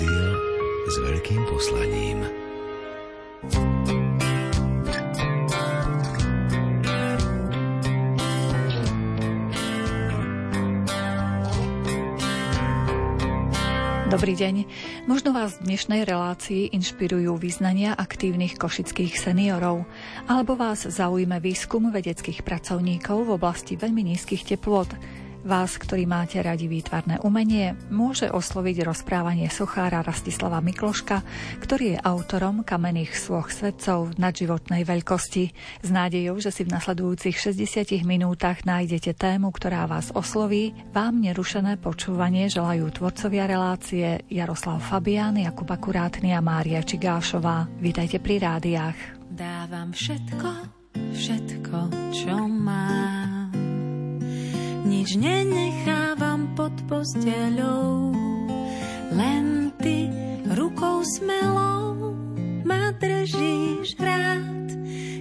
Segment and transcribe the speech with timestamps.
[0.00, 0.32] Rádio
[0.88, 2.24] s veľkým poslaním.
[14.08, 14.64] Dobrý deň.
[15.04, 19.84] Možno vás v dnešnej relácii inšpirujú význania aktívnych košických seniorov,
[20.24, 24.88] alebo vás zaujíme výskum vedeckých pracovníkov v oblasti veľmi nízkych teplôt,
[25.40, 31.24] Vás, ktorí máte radi výtvarné umenie, môže osloviť rozprávanie sochára Rastislava Mikloška,
[31.64, 35.44] ktorý je autorom kamenných svoch svetcov nadživotnej veľkosti.
[35.80, 41.80] S nádejou, že si v nasledujúcich 60 minútach nájdete tému, ktorá vás osloví, vám nerušené
[41.80, 47.64] počúvanie želajú tvorcovia relácie Jaroslav Fabián, Jakub Akurátny a Mária Čigášová.
[47.80, 48.98] Vítajte pri rádiách.
[49.32, 50.48] Dávam všetko,
[51.16, 51.78] všetko,
[52.12, 53.39] čo mám
[54.84, 58.14] nič nenechávam pod posteľou,
[59.12, 60.08] len ty
[60.56, 62.14] rukou smelou
[62.64, 64.68] ma držíš rád,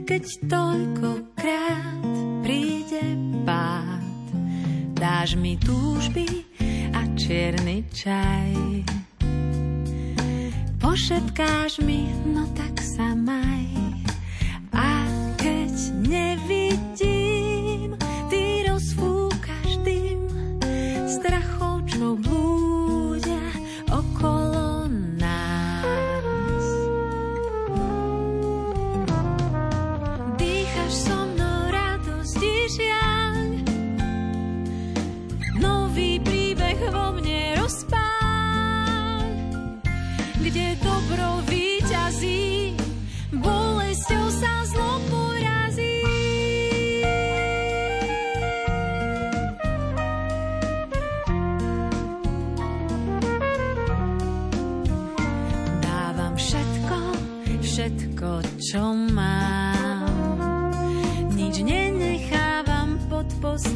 [0.05, 2.03] keď toľkokrát
[2.43, 3.03] príde
[3.43, 4.25] pád.
[4.95, 6.27] Dáš mi túžby
[6.91, 8.83] a čierny čaj.
[10.79, 13.69] Pošetkáš mi, no tak sa maj.
[14.73, 15.05] A
[15.37, 17.18] keď nevidíš,
[21.89, 22.15] čo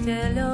[0.04, 0.53] posteľou, len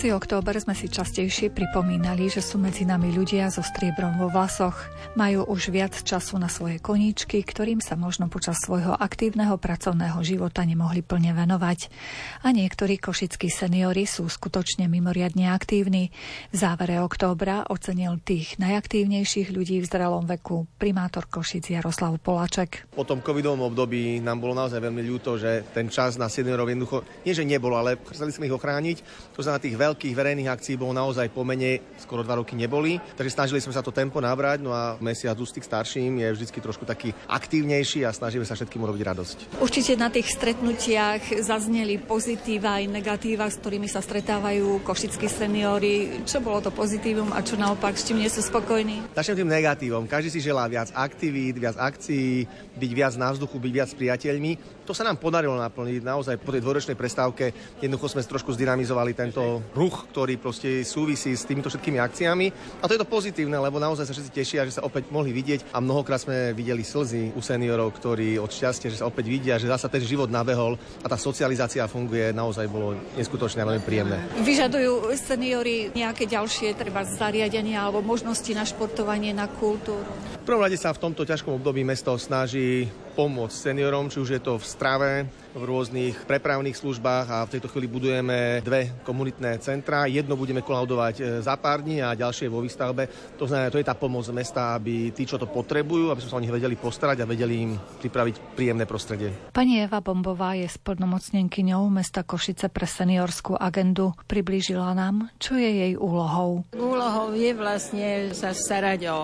[0.00, 4.88] mesiaci október sme si častejšie pripomínali, že sú medzi nami ľudia so striebrom vo vlasoch.
[5.12, 10.64] Majú už viac času na svoje koníčky, ktorým sa možno počas svojho aktívneho pracovného života
[10.64, 11.92] nemohli plne venovať.
[12.40, 16.08] A niektorí košickí seniory sú skutočne mimoriadne aktívni.
[16.48, 22.88] V závere októbra ocenil tých najaktívnejších ľudí v zrelom veku primátor Košic Jaroslav Polaček.
[22.96, 27.04] Po tom covidovom období nám bolo naozaj veľmi ľúto, že ten čas na seniorov jednoducho,
[27.28, 29.04] nie že nebolo, ale chceli sme ich ochrániť.
[29.36, 33.58] To znamená, tých veľkých verejných akcií bolo naozaj pomene, skoro dva roky neboli, takže snažili
[33.58, 37.10] sme sa to tempo nabrať, no a mesiac ústy k starším je vždy trošku taký
[37.26, 39.36] aktívnejší a snažíme sa všetkým urobiť radosť.
[39.58, 46.22] Určite na tých stretnutiach zazneli pozitíva aj negatíva, s ktorými sa stretávajú košickí seniory.
[46.24, 49.12] Čo bolo to pozitívum a čo naopak, s čím nie sú spokojní?
[49.16, 50.06] Začnem tým negatívom.
[50.06, 52.46] Každý si želá viac aktivít, viac akcií,
[52.78, 54.84] byť viac na vzduchu, byť viac s priateľmi.
[54.86, 56.02] To sa nám podarilo naplniť.
[56.02, 61.48] Naozaj po tej dvoročnej prestávke jednoducho sme trošku zdynamizovali tento ruch, ktorý proste súvisí s
[61.48, 62.46] týmito všetkými akciami.
[62.80, 65.72] A to je to pozitívne, lebo naozaj sa všetci tešia, že sa opäť mohli vidieť
[65.72, 69.72] a mnohokrát sme videli slzy u seniorov, ktorí od šťastia, že sa opäť vidia, že
[69.72, 74.20] zasa ten život nabehol a tá socializácia funguje, naozaj bolo neskutočne veľmi príjemné.
[74.44, 80.04] Vyžadujú seniory nejaké ďalšie treba zariadenia alebo možnosti na športovanie, na kultúru?
[80.40, 84.40] V prvom rade sa v tomto ťažkom období mesto snaží pomôcť seniorom, či už je
[84.42, 85.10] to v strave,
[85.54, 90.06] v rôznych prepravných službách a v tejto chvíli budujeme dve komunitné centra.
[90.06, 93.34] Jedno budeme kolaudovať e, za pár dní a ďalšie vo výstavbe.
[93.36, 96.38] To znamená, to je tá pomoc mesta, aby tí, čo to potrebujú, aby sme sa
[96.38, 99.34] o nich vedeli postarať a vedeli im pripraviť príjemné prostredie.
[99.50, 104.14] Pani Eva Bombová je splnomocnenkyňou mesta Košice pre seniorskú agendu.
[104.30, 106.62] Priblížila nám, čo je jej úlohou.
[106.78, 109.20] Úlohou je vlastne sa starať o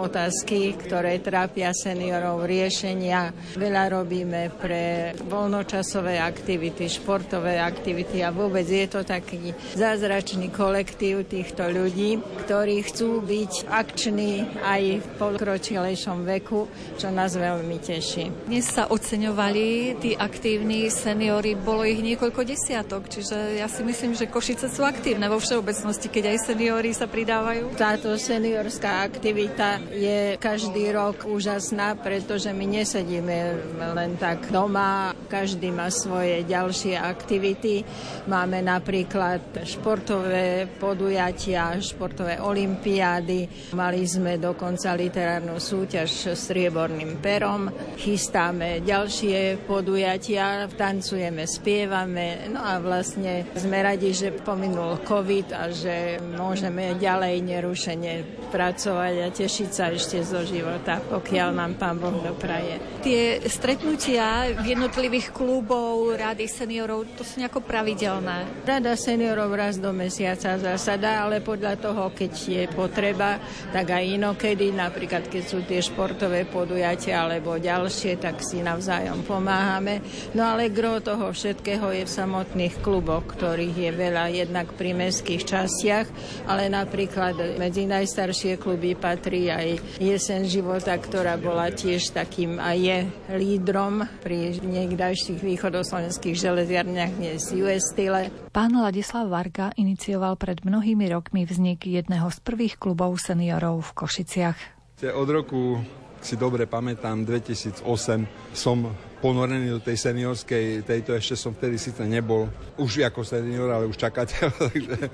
[0.00, 3.32] otázky, ktoré trápia seniorov, riešenia.
[3.58, 5.12] Veľa robíme pre
[5.66, 13.18] voľnočasové aktivity, športové aktivity a vôbec je to taký zázračný kolektív týchto ľudí, ktorí chcú
[13.18, 18.46] byť akční aj v pokročilejšom veku, čo nás veľmi teší.
[18.46, 24.30] Dnes sa oceňovali tí aktívni seniori, bolo ich niekoľko desiatok, čiže ja si myslím, že
[24.30, 27.74] Košice sú aktívne vo všeobecnosti, keď aj seniori sa pridávajú.
[27.74, 33.38] Táto seniorská aktivita je každý rok úžasná, pretože my nesedíme
[33.98, 37.82] len tak doma, každý má svoje ďalšie aktivity.
[38.30, 43.72] Máme napríklad športové podujatia, športové olimpiády.
[43.74, 47.66] Mali sme dokonca literárnu súťaž s strieborným perom.
[47.98, 52.46] Chystáme ďalšie podujatia, tancujeme, spievame.
[52.52, 58.12] No a vlastne sme radi, že pominul COVID a že môžeme ďalej nerušene
[58.52, 62.78] pracovať a tešiť sa ešte zo života, pokiaľ nám Pán Boh dopraje.
[63.00, 68.64] Tie stretnutia jednotlivých klubov, rady seniorov, to sú nejako pravidelné?
[68.64, 73.40] Rada seniorov raz do mesiaca zasada, ale podľa toho, keď je potreba,
[73.72, 80.04] tak aj inokedy, napríklad keď sú tie športové podujatia alebo ďalšie, tak si navzájom pomáhame.
[80.36, 85.42] No ale gro toho všetkého je v samotných kluboch, ktorých je veľa jednak pri mestských
[85.46, 86.06] častiach,
[86.50, 93.06] ale napríklad medzi najstaršie kluby patrí aj Jesen života, ktorá bola tiež takým a je
[93.32, 94.58] lídrom pri
[95.06, 98.26] niekdajších východoslovenských železiarniach dnes US Style.
[98.50, 104.58] Pán Ladislav Varga inicioval pred mnohými rokmi vznik jedného z prvých klubov seniorov v Košiciach.
[105.14, 105.78] Od roku
[106.18, 107.86] si dobre pamätám, 2008
[108.50, 108.90] som
[109.22, 113.98] ponorený do tej seniorskej, tejto ešte som vtedy síce nebol už ako senior, ale už
[113.98, 115.10] čakateľ, takže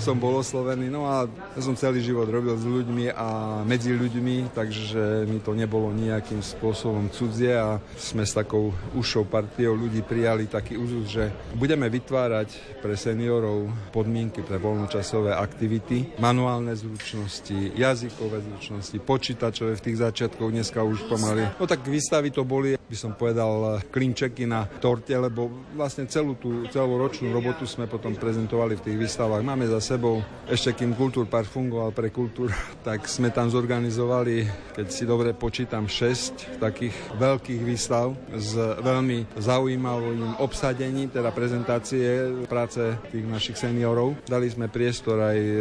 [0.00, 0.88] som bol oslovený.
[0.88, 1.28] No a
[1.60, 7.12] som celý život robil s ľuďmi a medzi ľuďmi, takže mi to nebolo nejakým spôsobom
[7.12, 11.28] cudzie a sme s takou užšou partiou ľudí prijali taký úzus, že
[11.58, 20.00] budeme vytvárať pre seniorov podmienky pre voľnočasové aktivity, manuálne zručnosti, jazykové zručnosti, počítačové v tých
[20.00, 21.44] začiatkoch dneska už pomaly.
[21.60, 26.38] No tak výstavy to boli, by som povedal, dal klinčeky na torte, lebo vlastne celú
[26.38, 26.68] tú
[27.00, 29.40] celoročnú robotu sme potom prezentovali v tých výstavách.
[29.40, 32.52] Máme za sebou, ešte kým Kultúrpark fungoval pre kultúr,
[32.84, 34.44] tak sme tam zorganizovali,
[34.76, 38.52] keď si dobre počítam, 6 takých veľkých výstav s
[38.84, 44.20] veľmi zaujímavým obsadením, teda prezentácie práce tých našich seniorov.
[44.28, 45.56] Dali sme priestor aj e,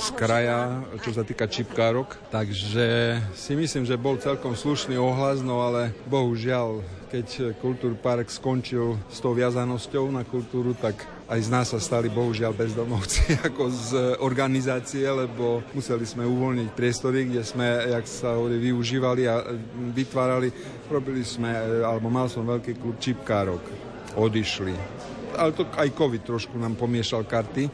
[0.00, 5.60] z kraja, čo sa týka čipkárok, takže si myslím, že bol celkom slušný ohlas, no
[5.60, 11.82] ale bohužiaľ keď Kultúrpark skončil s tou viazanosťou na kultúru, tak aj z nás sa
[11.82, 13.90] stali bohužiaľ bezdomovci ako z
[14.22, 19.42] organizácie, lebo museli sme uvoľniť priestory, kde sme, jak sa hovorí, využívali a
[19.90, 20.54] vytvárali.
[20.86, 21.50] Robili sme,
[21.82, 23.62] alebo mal som veľký klub čipkárok.
[24.14, 24.74] Odišli.
[25.34, 27.66] Ale to aj COVID trošku nám pomiešal karty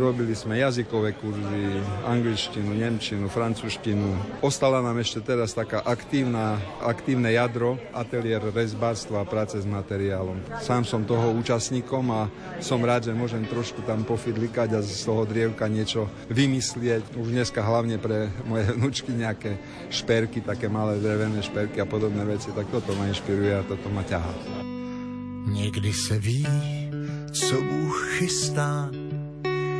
[0.00, 1.76] Robili sme jazykové kurzy,
[2.08, 4.40] angličtinu, nemčinu, francúzštinu.
[4.40, 10.40] Ostala nám ešte teraz taká aktívna, aktívne jadro, ateliér rezbárstva a práce s materiálom.
[10.64, 12.32] Sám som toho účastníkom a
[12.64, 17.20] som rád, že môžem trošku tam pofidlikať a z toho drievka niečo vymyslieť.
[17.20, 19.60] Už dneska hlavne pre moje vnúčky nejaké
[19.92, 22.48] šperky, také malé drevené šperky a podobné veci.
[22.56, 24.32] Tak toto ma inšpiruje a toto ma ťahá.
[25.44, 26.48] Někdy se ví,
[27.32, 28.88] co Bůh chystá,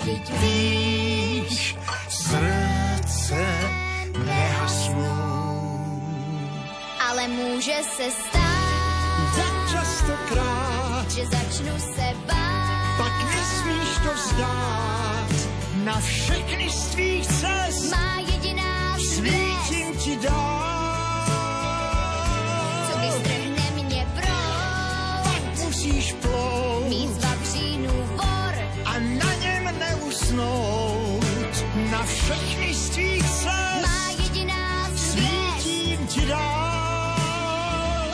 [0.00, 1.76] Vždyť víš,
[2.08, 3.42] srdce
[4.24, 6.02] nehasnou.
[7.08, 12.96] Ale může se stát, tak častokrát, že začnu se bát.
[12.96, 15.30] pak nesmíš to vzdát.
[15.84, 21.30] Na všechny z tvých cest Má jediná svítím ti dát.
[22.92, 25.64] co vystrhne mě proud.
[25.64, 26.49] Musíš plout
[30.40, 31.24] vzniknout
[31.90, 33.82] na všechny z tvých cest.
[33.82, 38.10] Má jediná Svítím ti dál.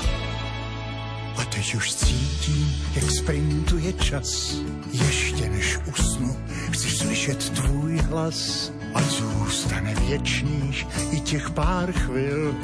[1.36, 4.56] A teď už cítím, jak sprintuje čas.
[4.92, 6.36] Ještě než usnu,
[6.70, 8.72] chci slyšet tvůj hlas.
[8.94, 12.54] A zůstane věčných i těch pár chvil,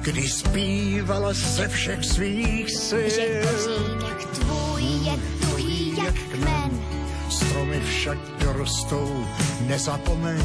[0.00, 3.10] kdy zpívala ze všech svých sil.
[3.10, 6.70] Že božík, jak tvůj je tuhý jak kmen,
[7.30, 8.18] stromy však
[8.56, 9.12] dorostou,
[9.68, 10.40] nezapomeň.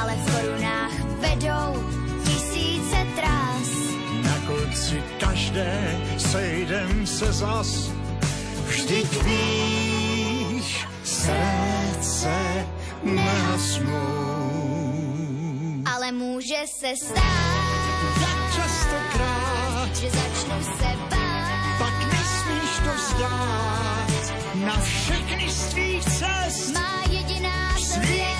[0.00, 1.76] ale v korunách vedou
[2.24, 3.68] tisíce trás.
[4.24, 7.92] Na konci každé sejdem se zas.
[8.64, 12.32] Vždyť víš, srdce
[13.04, 13.92] nehasnou.
[15.84, 17.80] Ale může se stát,
[18.20, 21.76] Jak častokrát, že začnu se bát.
[21.78, 23.93] pak nesmíš to vzdát.
[24.64, 26.74] Na všechny z tvých cest.
[26.74, 28.33] Má jediná to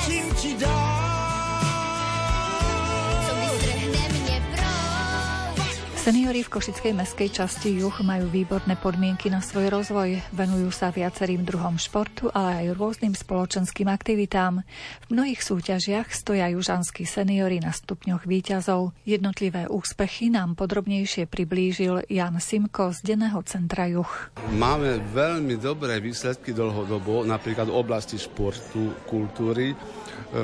[6.05, 10.21] Seniori v Košickej meskej časti Juh majú výborné podmienky na svoj rozvoj.
[10.37, 14.61] Venujú sa viacerým druhom športu, ale aj rôznym spoločenským aktivitám.
[15.01, 18.93] V mnohých súťažiach stoja južanskí seniori na stupňoch výťazov.
[19.09, 24.29] Jednotlivé úspechy nám podrobnejšie priblížil Jan Simko z Denného centra Juh.
[24.61, 29.73] Máme veľmi dobré výsledky dlhodobo, napríklad v oblasti športu, kultúry.
[29.73, 29.77] E,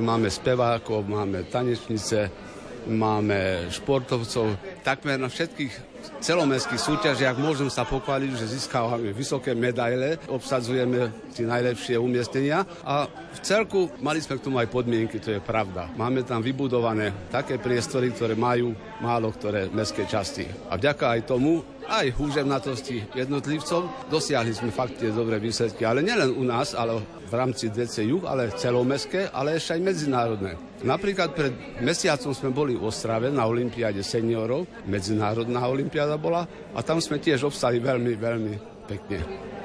[0.01, 2.49] Máme spevákov, máme tanečnice,
[2.87, 4.57] máme športovcov.
[4.87, 5.90] Takmer na všetkých
[6.23, 13.39] celomestských súťažiach môžem sa pochváliť, že získávame vysoké medaile, obsadzujeme tie najlepšie umiestnenia a v
[13.41, 15.89] celku mali sme k tomu aj podmienky, to je pravda.
[15.97, 20.45] Máme tam vybudované také priestory, ktoré majú málo ktoré mestské časti.
[20.69, 26.37] A vďaka aj tomu, aj húževnatosti jednotlivcov, dosiahli sme fakt tie dobré výsledky, ale nielen
[26.37, 30.53] u nás, ale v rámci DC Juh, ale celomestské, ale ešte aj medzinárodné.
[30.81, 31.53] Napríklad pred
[31.85, 37.45] mesiacom sme boli v Ostrave na Olympiáde seniorov, medzinárodná olympiáda bola a tam sme tiež
[37.45, 38.55] obstali veľmi, veľmi
[38.87, 39.19] pekne.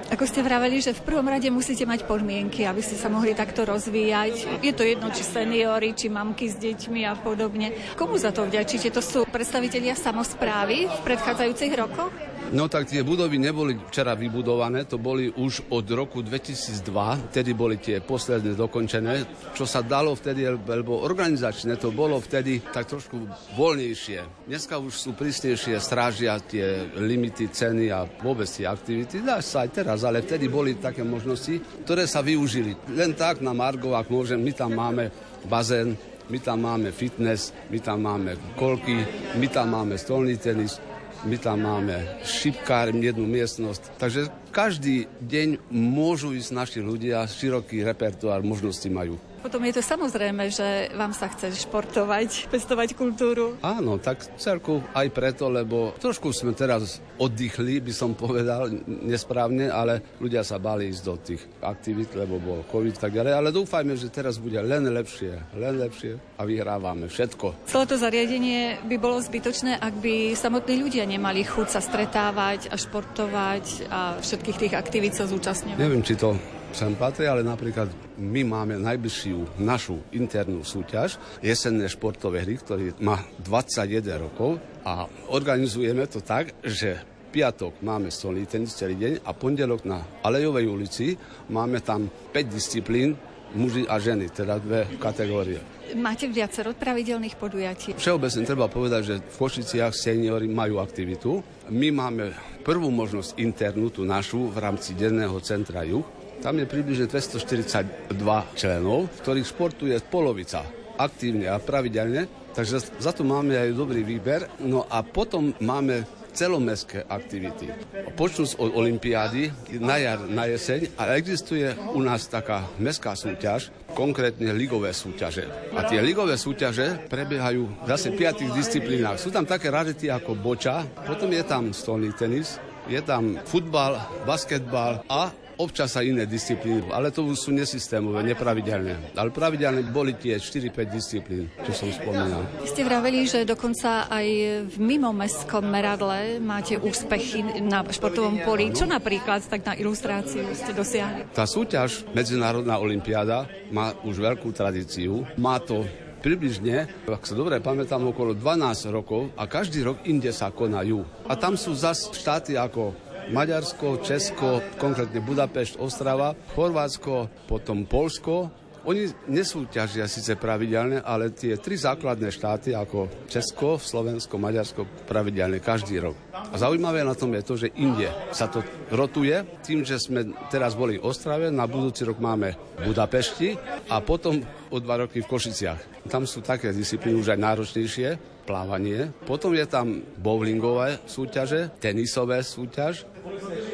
[0.05, 3.65] Ako ste vraveli, že v prvom rade musíte mať podmienky, aby ste sa mohli takto
[3.65, 4.61] rozvíjať.
[4.61, 7.73] Je to jedno, či seniory, či mamky s deťmi a podobne.
[7.97, 8.93] Komu za to vďačíte?
[8.93, 12.13] To sú predstavitelia samozprávy v predchádzajúcich rokoch?
[12.53, 17.81] No tak tie budovy neboli včera vybudované, to boli už od roku 2002, vtedy boli
[17.81, 19.25] tie posledné dokončené,
[19.57, 23.17] čo sa dalo vtedy, lebo organizačne to bolo vtedy tak trošku
[23.57, 24.45] voľnejšie.
[24.45, 29.25] Dneska už sú prísnejšie, strážia tie limity, ceny a vôbec tie aktivity.
[29.25, 32.77] Dá sa aj teraz, ale vtedy boli také možnosti, ktoré sa využili.
[32.93, 35.09] Len tak na Margo, ak môžem, my tam máme
[35.49, 35.97] bazén,
[36.29, 39.01] my tam máme fitness, my tam máme kolky,
[39.37, 40.81] my tam máme stolný tenis,
[41.25, 43.97] my tam máme šipkár, jednu miestnosť.
[43.97, 49.17] Takže každý deň môžu ísť naši ľudia, široký repertoár možností majú.
[49.45, 53.61] Potom je to samozrejme, že vám sa chce športovať, pestovať kultúru.
[53.61, 58.73] Áno, tak celku aj preto, lebo trošku sme teraz oddychli, by som povedal
[59.05, 63.37] nesprávne, ale ľudia sa báli ísť do tých aktivít, lebo bol COVID tak ďalej.
[63.37, 67.69] Ale dúfajme, že teraz bude len lepšie, len lepšie a vyhrávame všetko.
[67.69, 72.81] Celé to zariadenie by bolo zbytočné, ak by samotní ľudia nemali chuť sa stretávať a
[72.81, 75.77] športovať a všetkých tých aktivít sa zúčastňovať.
[75.77, 76.33] Neviem, či to
[76.75, 77.87] sem patrí, ale napríklad
[78.19, 86.03] my máme najbližšiu našu internú súťaž, jesenné športové hry, ktorý má 21 rokov a organizujeme
[86.11, 86.99] to tak, že
[87.31, 91.15] piatok máme stolný tenis celý deň a pondelok na Alejovej ulici
[91.47, 93.15] máme tam 5 disciplín,
[93.55, 95.63] muži a ženy, teda dve kategórie.
[95.95, 97.95] Máte viacero pravidelných podujatí.
[97.95, 101.39] Všeobecne treba povedať, že v Košiciach seniory majú aktivitu.
[101.71, 102.35] My máme
[102.67, 106.24] prvú možnosť internú, tú našu, v rámci denného centra Juh.
[106.41, 108.15] Tam je približne 242
[108.55, 110.65] členov, ktorých športuje polovica
[110.95, 114.47] aktívne a pravidelne, takže za to máme aj dobrý výber.
[114.63, 117.71] No a potom máme celomestské aktivity.
[118.19, 124.51] Počnúc od Olympiády na jar, na jeseň a existuje u nás taká mestská súťaž, konkrétne
[124.51, 125.47] ligové súťaže.
[125.71, 129.15] A tie ligové súťaže prebiehajú zase v piatých disciplínach.
[129.15, 132.59] Sú tam také rarity ako boča, potom je tam stolný tenis,
[132.91, 139.15] je tam futbal, basketbal a občas aj iné disciplíny, ale to sú nesystémové, nepravidelné.
[139.15, 142.43] Ale pravidelne boli tie 4-5 disciplín, čo som spomínal.
[142.67, 144.27] Ste vraveli, že dokonca aj
[144.69, 148.71] v mimomestskom meradle máte úspechy na športovom poli.
[148.75, 151.31] Čo napríklad, tak na ilustráciu ste dosiahli?
[151.31, 155.27] Tá súťaž Medzinárodná olimpiáda má už veľkú tradíciu.
[155.35, 155.83] Má to
[156.25, 161.05] približne, ak sa dobre pamätám, okolo 12 rokov a každý rok inde sa konajú.
[161.29, 168.53] A tam sú zas štáty ako Maďarsko, Česko, konkrétne Budapešť, Ostrava, Chorvátsko, potom Polsko.
[168.85, 175.97] Oni nesúťažia síce pravidelne, ale tie tri základné štáty ako Česko, Slovensko, Maďarsko pravidelne každý
[175.97, 176.13] rok.
[176.29, 178.61] A zaujímavé na tom je to, že inde sa to
[178.93, 179.41] rotuje.
[179.65, 183.57] Tým, že sme teraz boli v Ostrave, na budúci rok máme v Budapešti
[183.89, 186.05] a potom o dva roky v Košiciach.
[186.05, 189.09] Tam sú také disciplíny už aj náročnejšie, plávanie.
[189.25, 193.03] Potom je tam bowlingové súťaže, tenisové súťaž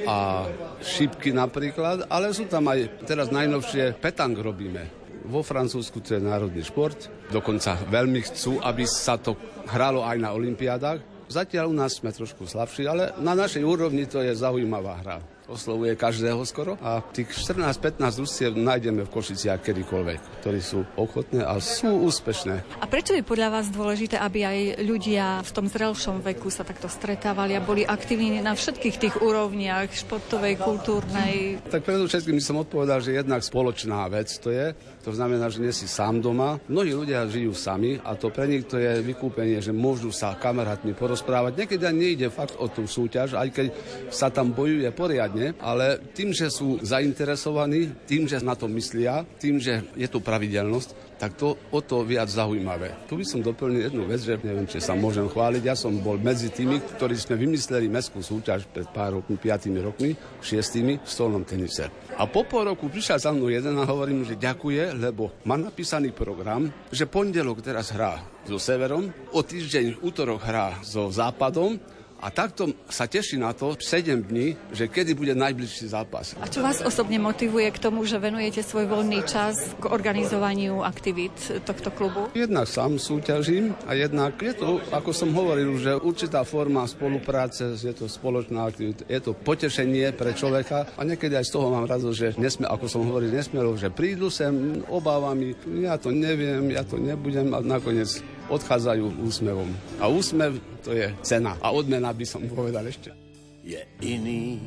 [0.07, 0.47] a
[0.79, 4.87] šipky napríklad, ale sú tam aj teraz najnovšie petang robíme.
[5.27, 6.97] Vo Francúzsku to je národný šport,
[7.29, 9.37] dokonca veľmi chcú, aby sa to
[9.69, 11.29] hralo aj na olympiádach.
[11.29, 15.97] Zatiaľ u nás sme trošku slabší, ale na našej úrovni to je zaujímavá hra oslovuje
[15.97, 22.05] každého skoro a tých 14-15 družstiev nájdeme v Košiciach kedykoľvek, ktorí sú ochotné a sú
[22.07, 22.81] úspešné.
[22.81, 26.87] A prečo je podľa vás dôležité, aby aj ľudia v tom zrelšom veku sa takto
[26.87, 31.63] stretávali a boli aktívni na všetkých tých úrovniach, športovej, kultúrnej?
[31.69, 35.73] Tak predovšetkým by som odpovedal, že jednak spoločná vec to je, to znamená, že nie
[35.73, 36.61] si sám doma.
[36.69, 40.93] Mnohí ľudia žijú sami a to pre nich to je vykúpenie, že môžu sa kamarátmi
[40.93, 41.57] porozprávať.
[41.57, 43.67] Niekedy ani nejde fakt o tú súťaž, aj keď
[44.13, 49.57] sa tam bojuje poriadne, ale tým, že sú zainteresovaní, tým, že na to myslia, tým,
[49.57, 53.05] že je tu pravidelnosť, tak to o to viac zaujímavé.
[53.05, 55.61] Tu by som doplnil jednu vec, že neviem, či sa môžem chváliť.
[55.61, 60.17] Ja som bol medzi tými, ktorí sme vymysleli mestskú súťaž pred pár rokmi, piatými rokmi,
[60.41, 61.93] šiestými v stolnom tenise.
[62.17, 66.09] A po pol roku prišiel za mnou jeden a hovorím, že ďakuje, lebo má napísaný
[66.09, 68.17] program, že pondelok teraz hrá
[68.49, 71.77] so severom, o týždeň útorok hrá so západom
[72.21, 76.37] a takto sa teší na to 7 dní, že kedy bude najbližší zápas.
[76.37, 81.33] A čo vás osobne motivuje k tomu, že venujete svoj voľný čas k organizovaniu aktivít
[81.65, 82.29] tohto klubu?
[82.37, 87.93] Jednak sám súťažím a jednak je to, ako som hovoril, že určitá forma spolupráce, je
[87.97, 92.15] to spoločná aktivita, je to potešenie pre človeka a niekedy aj z toho mám radosť,
[92.15, 97.01] že nesme, ako som hovoril, nesmielo, že prídu sem obávami, ja to neviem, ja to
[97.01, 98.21] nebudem a nakoniec
[98.51, 99.71] odchádzajú úsmevom.
[100.03, 103.15] A úsmev to je cena a odmena by som povedal ešte.
[103.63, 104.59] Je iný,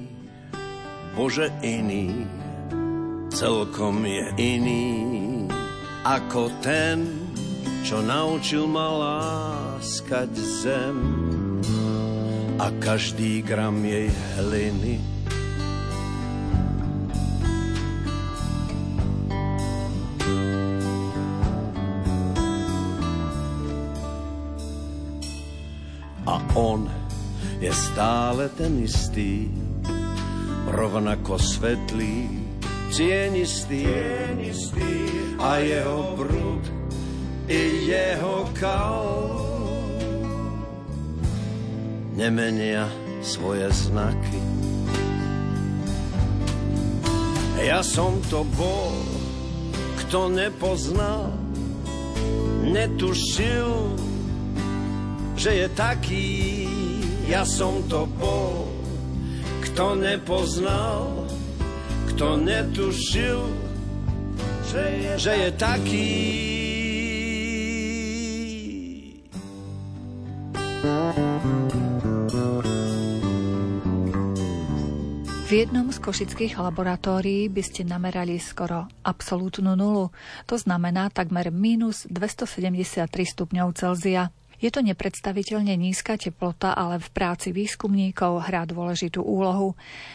[1.13, 2.25] Bože iný,
[3.29, 4.87] celkom je iný
[6.05, 7.29] ako ten,
[7.85, 10.97] čo naučil ma láskať zem
[12.57, 14.09] a každý gram jej
[14.39, 15.14] hliny
[26.65, 26.89] on
[27.61, 29.53] je stále ten istý,
[30.65, 32.41] rovnako svetlý,
[32.89, 34.93] cienistý, cienistý
[35.37, 36.65] a jeho brud
[37.45, 39.05] i jeho kal
[42.17, 42.89] nemenia
[43.21, 44.41] svoje znaky.
[47.65, 48.93] Ja som to bol,
[50.05, 51.33] kto nepoznal,
[52.65, 53.97] netušil,
[55.35, 56.31] že je taký,
[57.27, 58.71] ja som to bol,
[59.67, 61.27] kto nepoznal,
[62.15, 63.41] kto netušil,
[64.71, 66.13] že je, že je taký.
[75.45, 80.09] V jednom z košických laboratórií by ste namerali skoro absolútnu nulu.
[80.49, 84.33] To znamená takmer minus 273 stupňov Celzia.
[84.63, 89.75] Je to nepredstaviteľne nízka teplota, ale v práci výskumníkov hrá dôležitú úlohu.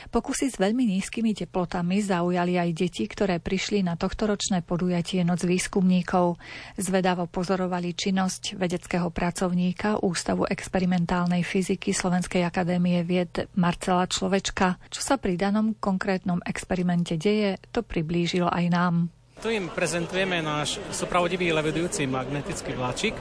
[0.10, 6.40] Pokusy s veľmi nízkymi teplotami zaujali aj deti, ktoré prišli na tohtoročné podujatie Noc výskumníkov.
[6.80, 14.80] Zvedavo pozorovali činnosť vedeckého pracovníka Ústavu experimentálnej fyziky Slovenskej akadémie vied Marcela Človečka.
[14.88, 18.96] Čo sa pri danom konkrétnom experimente deje, to priblížil aj nám.
[19.40, 23.16] Tu im prezentujeme náš supravodivý levedujúci magnetický vláčik.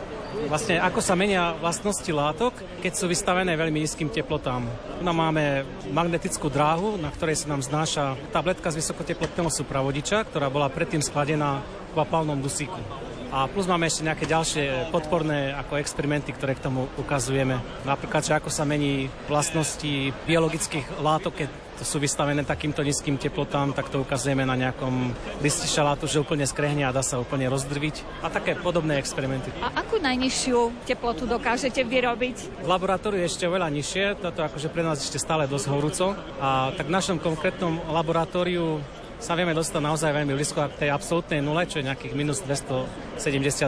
[0.51, 4.67] Vlastne ako sa menia vlastnosti látok, keď sú vystavené veľmi nízkym teplotám.
[4.99, 5.63] No máme
[5.95, 11.63] magnetickú dráhu, na ktorej sa nám znáša tabletka z vysokoteplotného supravodiča, ktorá bola predtým skladená
[11.63, 13.08] v kvapalnom dusíku.
[13.29, 17.61] A plus máme ešte nejaké ďalšie podporné ako experimenty, ktoré k tomu ukazujeme.
[17.85, 23.71] Napríklad, že ako sa mení vlastnosti biologických látok, keď to sú vystavené takýmto nízkym teplotám,
[23.71, 28.25] tak to ukazujeme na nejakom liste šalátu, že úplne skrehne a dá sa úplne rozdrviť.
[28.25, 29.55] A také podobné experimenty.
[29.63, 32.65] A akú najnižšiu teplotu dokážete vyrobiť?
[32.65, 36.19] V laboratóriu je ešte oveľa nižšie, toto akože pre nás ešte stále dosť horúco.
[36.43, 38.83] A tak v našom konkrétnom laboratóriu
[39.19, 43.19] sa vieme dostať naozaj veľmi blízko k tej absolútnej nule, čo je nejakých minus 273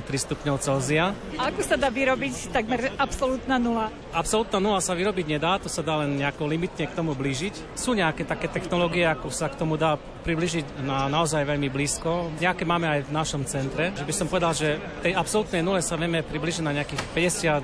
[0.07, 1.11] stupňov Celzia.
[1.39, 3.91] A ako sa dá vyrobiť takmer absolútna nula?
[4.15, 7.75] Absolútna nula sa vyrobiť nedá, to sa dá len nejako limitne k tomu blížiť.
[7.75, 12.31] Sú nejaké také technológie, ako sa k tomu dá približiť na naozaj veľmi blízko.
[12.39, 13.91] Nejaké máme aj v našom centre.
[13.97, 17.03] Že by som povedal, že tej absolútnej nule sa vieme približiť na nejakých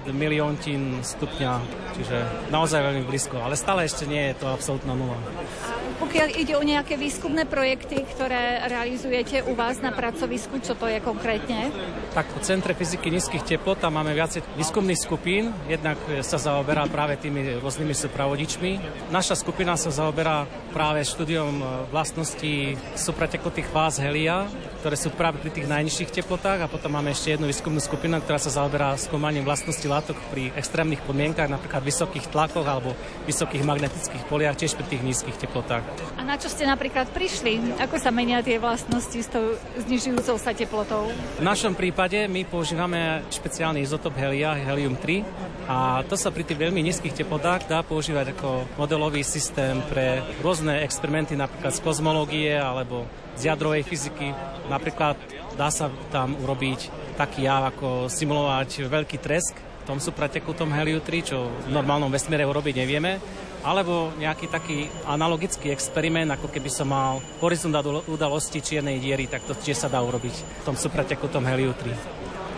[0.09, 1.53] 50 milióntin stupňa,
[1.95, 2.17] čiže
[2.49, 3.39] naozaj veľmi blízko.
[3.39, 5.21] Ale stále ešte nie je to absolútna nula.
[5.69, 10.89] A pokiaľ ide o nejaké výskumné projekty, ktoré realizujete u vás na pracovisku, čo to
[10.89, 11.69] je konkrétne?
[12.17, 15.53] Tak v Centre fyziky nízkych teplot tam máme viacej výskumných skupín.
[15.69, 18.73] Jednak sa zaoberá práve tými rôznymi supravodičmi.
[19.13, 24.49] Naša skupina sa zaoberá práve štúdiom vlastností supratekutých fáz helia,
[24.81, 28.39] ktoré sú práve pri tých najnižších teplotách a potom máme ešte jednu výskumnú skupinu, ktorá
[28.39, 32.95] sa zaoberá skúmaním vlastností látok pri extrémnych podmienkach, napríklad vysokých tlakoch alebo
[33.27, 35.83] vysokých magnetických poliach, tiež pri tých nízkych teplotách.
[36.17, 37.59] A na čo ste napríklad prišli?
[37.77, 41.11] Ako sa menia tie vlastnosti s tou znižujúcou sa teplotou?
[41.37, 45.27] V našom prípade my používame špeciálny izotop helia, helium-3
[45.67, 50.87] a to sa pri tých veľmi nízkych teplotách dá používať ako modelový systém pre rôzne
[50.87, 53.03] experimenty, napríklad z kozmológie alebo
[53.35, 54.31] z jadrovej fyziky.
[54.71, 55.19] Napríklad
[55.59, 61.29] dá sa tam urobiť taký jav, ako simulovať veľký tresk v tom supratekutom heliu 3,
[61.35, 63.19] čo v normálnom vesmíre urobiť nevieme
[63.67, 67.75] alebo nejaký taký analogický experiment, ako keby som mal horizont
[68.07, 71.91] udalosti čiernej diery, tak to tiež sa dá urobiť v tom supratekutom heliu 3.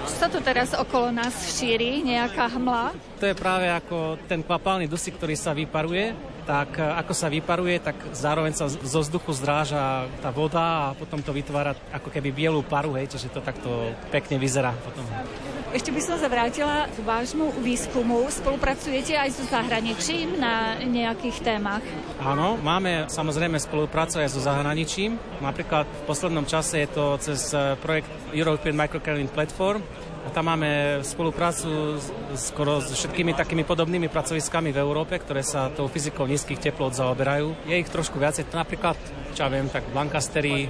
[0.08, 2.00] Čo sa tu teraz okolo nás šíri?
[2.04, 2.92] Nejaká hmla?
[3.20, 6.12] To je práve ako ten kvapalný dusík, ktorý sa vyparuje.
[6.48, 11.28] Tak ako sa vyparuje, tak zároveň sa zo vzduchu zdráža tá voda a potom to
[11.28, 15.04] vytvára ako keby bielú paru, hej, čiže to takto pekne vyzerá potom.
[15.68, 18.24] Ešte by som sa vrátila k vášmu výskumu.
[18.33, 21.85] Spolupracujete aj so zahraničím na nejakých témach?
[22.24, 25.20] Áno, máme samozrejme spoluprácu aj so zahraničím.
[25.44, 29.85] Napríklad v poslednom čase je to cez eh, projekt European Microcurrent Platform,
[30.28, 31.96] a tam máme spoluprácu
[32.37, 37.57] skoro s všetkými takými podobnými pracoviskami v Európe, ktoré sa tou fyzikou nízkych teplot zaoberajú.
[37.64, 39.00] Je ich trošku viacej, napríklad,
[39.33, 40.68] čo ja viem, tak v Lancasteri,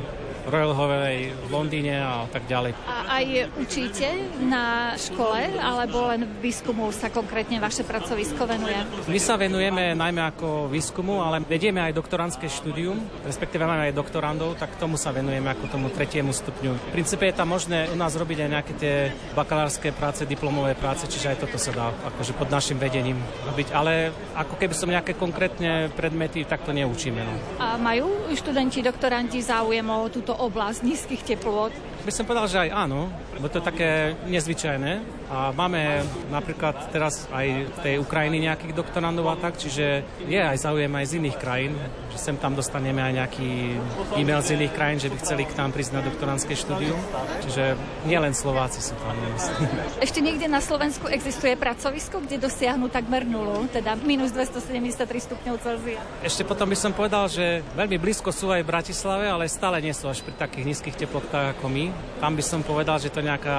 [0.49, 2.73] Royal Holloway v Londýne a tak ďalej.
[2.89, 3.27] A aj
[3.61, 4.09] učíte
[4.45, 8.77] na škole, alebo len výskumu sa konkrétne vaše pracovisko venuje?
[9.07, 12.97] My sa venujeme najmä ako výskumu, ale vedieme aj doktorantské štúdium,
[13.29, 16.73] respektíve máme aj doktorandov, tak tomu sa venujeme ako tomu tretiemu stupňu.
[16.73, 18.95] V princípe je tam možné u nás robiť aj nejaké tie
[19.37, 23.75] bakalárske práce, diplomové práce, čiže aj toto sa dá akože pod našim vedením robiť.
[23.75, 27.21] Ale ako keby som nejaké konkrétne predmety, tak to neučíme.
[27.21, 27.35] No.
[27.59, 31.75] A majú študenti, doktoranti záujem o túto oblasť nízkych teplôt?
[32.09, 34.93] By som povedal, že aj áno, bo to je také nezvyčajné.
[35.29, 36.01] A máme
[36.33, 41.05] napríklad teraz aj v tej Ukrajiny nejakých doktorandov a tak, čiže je aj záujem aj
[41.05, 41.77] z iných krajín,
[42.09, 43.77] že sem tam dostaneme aj nejaký
[44.17, 46.97] e-mail z iných krajín, že by chceli k nám prísť na doktorantské štúdium.
[47.45, 47.77] Čiže
[48.09, 49.13] nielen Slováci sú tam.
[50.09, 54.97] Ešte niekde na Slovensku existuje pracovisko, kde dosiahnu takmer nulu, teda minus 273
[55.29, 56.01] stupňov Celzia.
[56.25, 59.93] Ešte potom by som povedal, že veľmi blízko sú aj v Bratislave, ale stále nie
[59.93, 61.98] sú až pri takých nízkych teplotách ako my.
[62.19, 63.57] Tam by som povedal, že to nejaká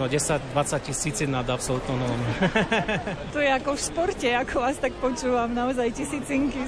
[0.00, 1.96] no 10-20 20 tisíc nad absolútnou
[3.34, 6.64] to je ako v športe, ako vás tak počúvam, naozaj tisícinky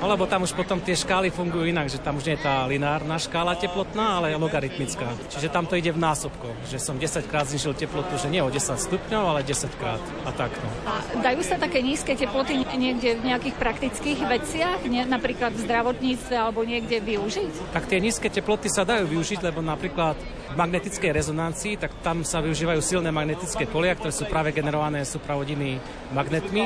[0.00, 0.08] stupňov.
[0.08, 3.20] Alebo tam už potom tie škály fungujú inak, že tam už nie je tá lineárna
[3.20, 5.06] škála teplotná, ale logaritmická.
[5.28, 8.48] Čiže tam to ide v násobkoch, že som 10 krát znižil teplotu, že nie o
[8.48, 10.50] 10 stupňov, ale 10 krát a tak.
[10.64, 10.68] No.
[10.88, 16.34] A dajú sa také nízke teploty niekde v nejakých praktických veciach, nie, napríklad v zdravotníctve
[16.34, 17.74] alebo niekde využiť?
[17.76, 20.16] Tak tie nízke teploty sa dajú využiť, lebo napríklad
[20.50, 25.78] v magnetickej rezonancii, tak tam sa využívajú silné magnetické polia, ktoré sú práve generované supravodnými
[26.10, 26.64] magnetmi,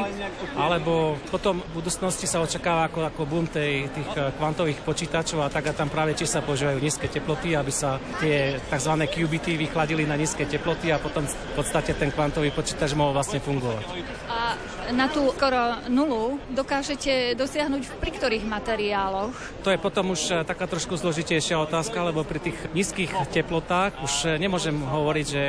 [0.57, 5.53] alebo potom v budúcnosti sa očakáva ako, ako boom tej, tých eh, kvantových počítačov a
[5.53, 8.93] tak a tam práve tiež sa používajú nízke teploty, aby sa tie tzv.
[9.05, 13.85] qubity vychladili na nízke teploty a potom v podstate ten kvantový počítač mohol vlastne fungovať.
[14.33, 14.57] A
[14.93, 19.33] na tú skoro nulu dokážete dosiahnuť pri ktorých materiáloch?
[19.65, 24.03] To je potom už eh, taká trošku zložitejšia otázka, lebo pri tých nízkych teplotách látkach
[24.05, 25.43] už eh, nemôžem hovoriť, že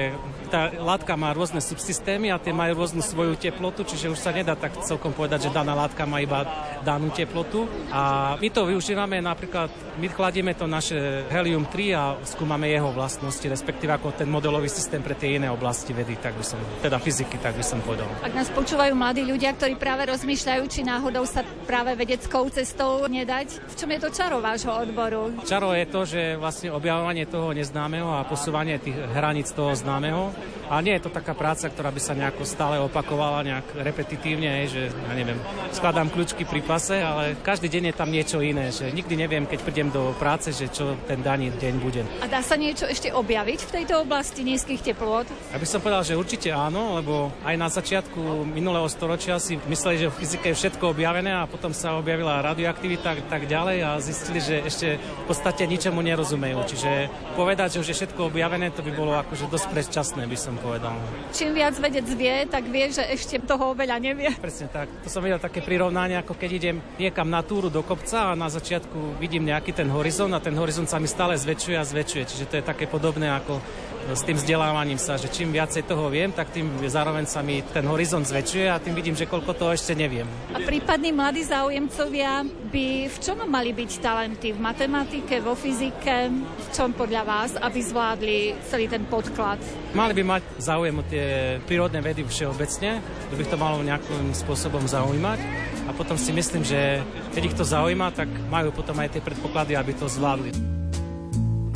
[0.55, 4.55] tá látka má rôzne subsystémy a tie majú rôznu svoju teplotu, čiže už sa nedá
[4.55, 6.47] tak celkom povedať, že daná látka má iba
[6.79, 7.67] danú teplotu.
[7.91, 9.67] A my to využívame napríklad,
[9.99, 15.19] my kladieme to naše helium-3 a skúmame jeho vlastnosti, respektíve ako ten modelový systém pre
[15.19, 18.07] tie iné oblasti vedy, tak by som, teda fyziky, tak by som povedal.
[18.23, 23.59] Ak nás počúvajú mladí ľudia, ktorí práve rozmýšľajú, či náhodou sa práve vedeckou cestou nedať,
[23.59, 25.35] v čom je to čaro vášho odboru?
[25.43, 30.63] Čaro je to, že vlastne objavovanie toho neznámeho a posúvanie tých hraníc toho známeho Thank
[30.63, 30.64] you.
[30.69, 34.89] A nie je to taká práca, ktorá by sa nejako stále opakovala, nejak repetitívne, že
[34.89, 35.37] ja neviem,
[35.69, 39.59] skladám kľúčky pri pase, ale každý deň je tam niečo iné, že nikdy neviem, keď
[39.61, 42.01] prídem do práce, že čo ten daný deň bude.
[42.21, 45.29] A dá sa niečo ešte objaviť v tejto oblasti nízkych teplôt?
[45.53, 50.01] Ja by som povedal, že určite áno, lebo aj na začiatku minulého storočia si mysleli,
[50.01, 54.01] že v fyzike je všetko objavené a potom sa objavila radioaktivita a tak ďalej a
[54.01, 56.57] zistili, že ešte v podstate ničomu nerozumejú.
[56.65, 56.91] Čiže
[57.37, 60.95] povedať, že už je všetko objavené, to by bolo akože dosť predčasné, by som povedal.
[61.35, 64.31] Čím viac vedec vie, tak vie, že ešte toho veľa nevie.
[64.39, 64.87] Presne tak.
[65.03, 68.47] To som videl také prirovnanie, ako keď idem niekam na túru do kopca a na
[68.47, 72.23] začiatku vidím nejaký ten horizont a ten horizont sa mi stále zväčšuje a zväčšuje.
[72.25, 73.59] Čiže to je také podobné ako
[74.05, 77.81] s tým vzdelávaním sa, že čím viacej toho viem, tak tým zároveň sa mi ten
[77.89, 80.29] horizont zväčšuje a tým vidím, že koľko toho ešte neviem.
[80.53, 84.51] A prípadní mladí záujemcovia by v čom mali byť talenty?
[84.51, 86.27] V matematike, vo fyzike?
[86.35, 89.63] V čom podľa vás, aby zvládli celý ten podklad?
[89.95, 92.99] Mali by mať záujem o tie prírodné vedy všeobecne,
[93.31, 95.39] by to malo nejakým spôsobom zaujímať.
[95.87, 96.99] A potom si myslím, že
[97.31, 100.51] keď ich to zaujíma, tak majú potom aj tie predpoklady, aby to zvládli.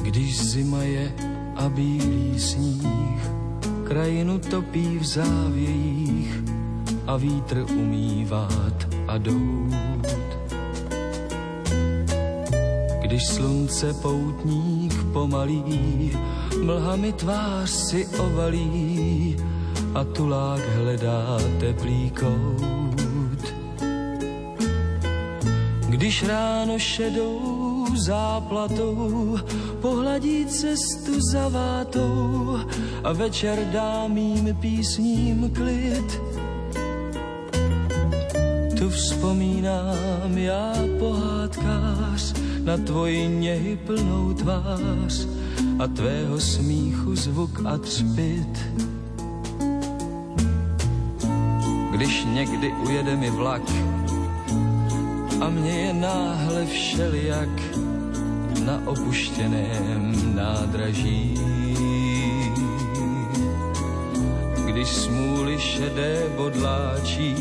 [0.03, 1.07] Když zima je
[1.55, 3.21] a bílý sníh
[3.87, 6.31] krajinu topí v závějích
[7.07, 10.48] a vítr umývát a dout.
[13.09, 16.11] Když slunce poutník pomalý
[16.63, 19.37] mlhami tvář si ovalí
[19.95, 23.53] a tulák hledá teplý kout.
[25.89, 29.37] Když ráno šedou záplatou
[29.81, 32.57] pohladí cestu za vátou
[33.03, 36.28] a večer dá mým písním klid.
[38.79, 45.27] Tu vzpomínám já pohádkář na tvoji něhy plnou tvář
[45.79, 48.59] a tvého smíchu zvuk a třpit.
[51.91, 53.61] Když někdy ujede mi vlak
[55.41, 57.49] a mě je náhle všelijak
[58.65, 61.33] na opuštěném nádraží.
[64.65, 67.35] Když smůly šedé bodláčí,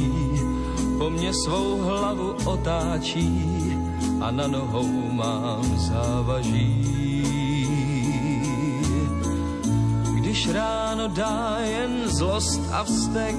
[0.99, 3.77] po mně svou hlavu otáčí
[4.21, 6.85] a na nohou mám závaží.
[10.15, 13.37] Když ráno dá jen zlost a vztek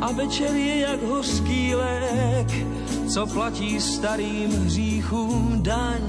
[0.00, 2.66] a večer je jak hořký lék,
[3.08, 6.02] co platí starým hříchům daň.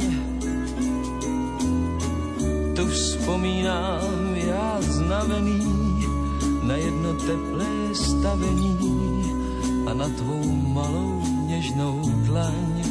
[2.76, 5.67] Tu vzpomínám já znavený
[6.63, 9.07] na jedno teplé stavení
[9.88, 12.84] a na tvou malou něžnou dlaň.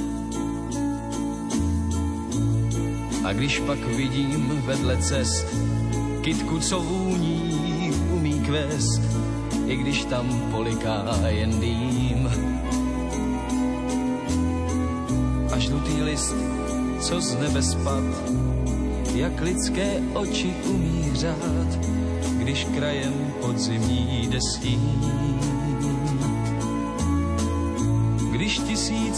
[3.25, 5.47] A když pak vidím vedle cest
[6.21, 9.03] kytku, co vůní umí kvést,
[9.67, 12.31] i když tam poliká jen dým,
[15.53, 16.35] a žlutý list,
[17.01, 18.05] co z nebe spad,
[19.15, 21.71] jak lidské oči umí řád,
[22.39, 25.56] když krajem podzimní desín když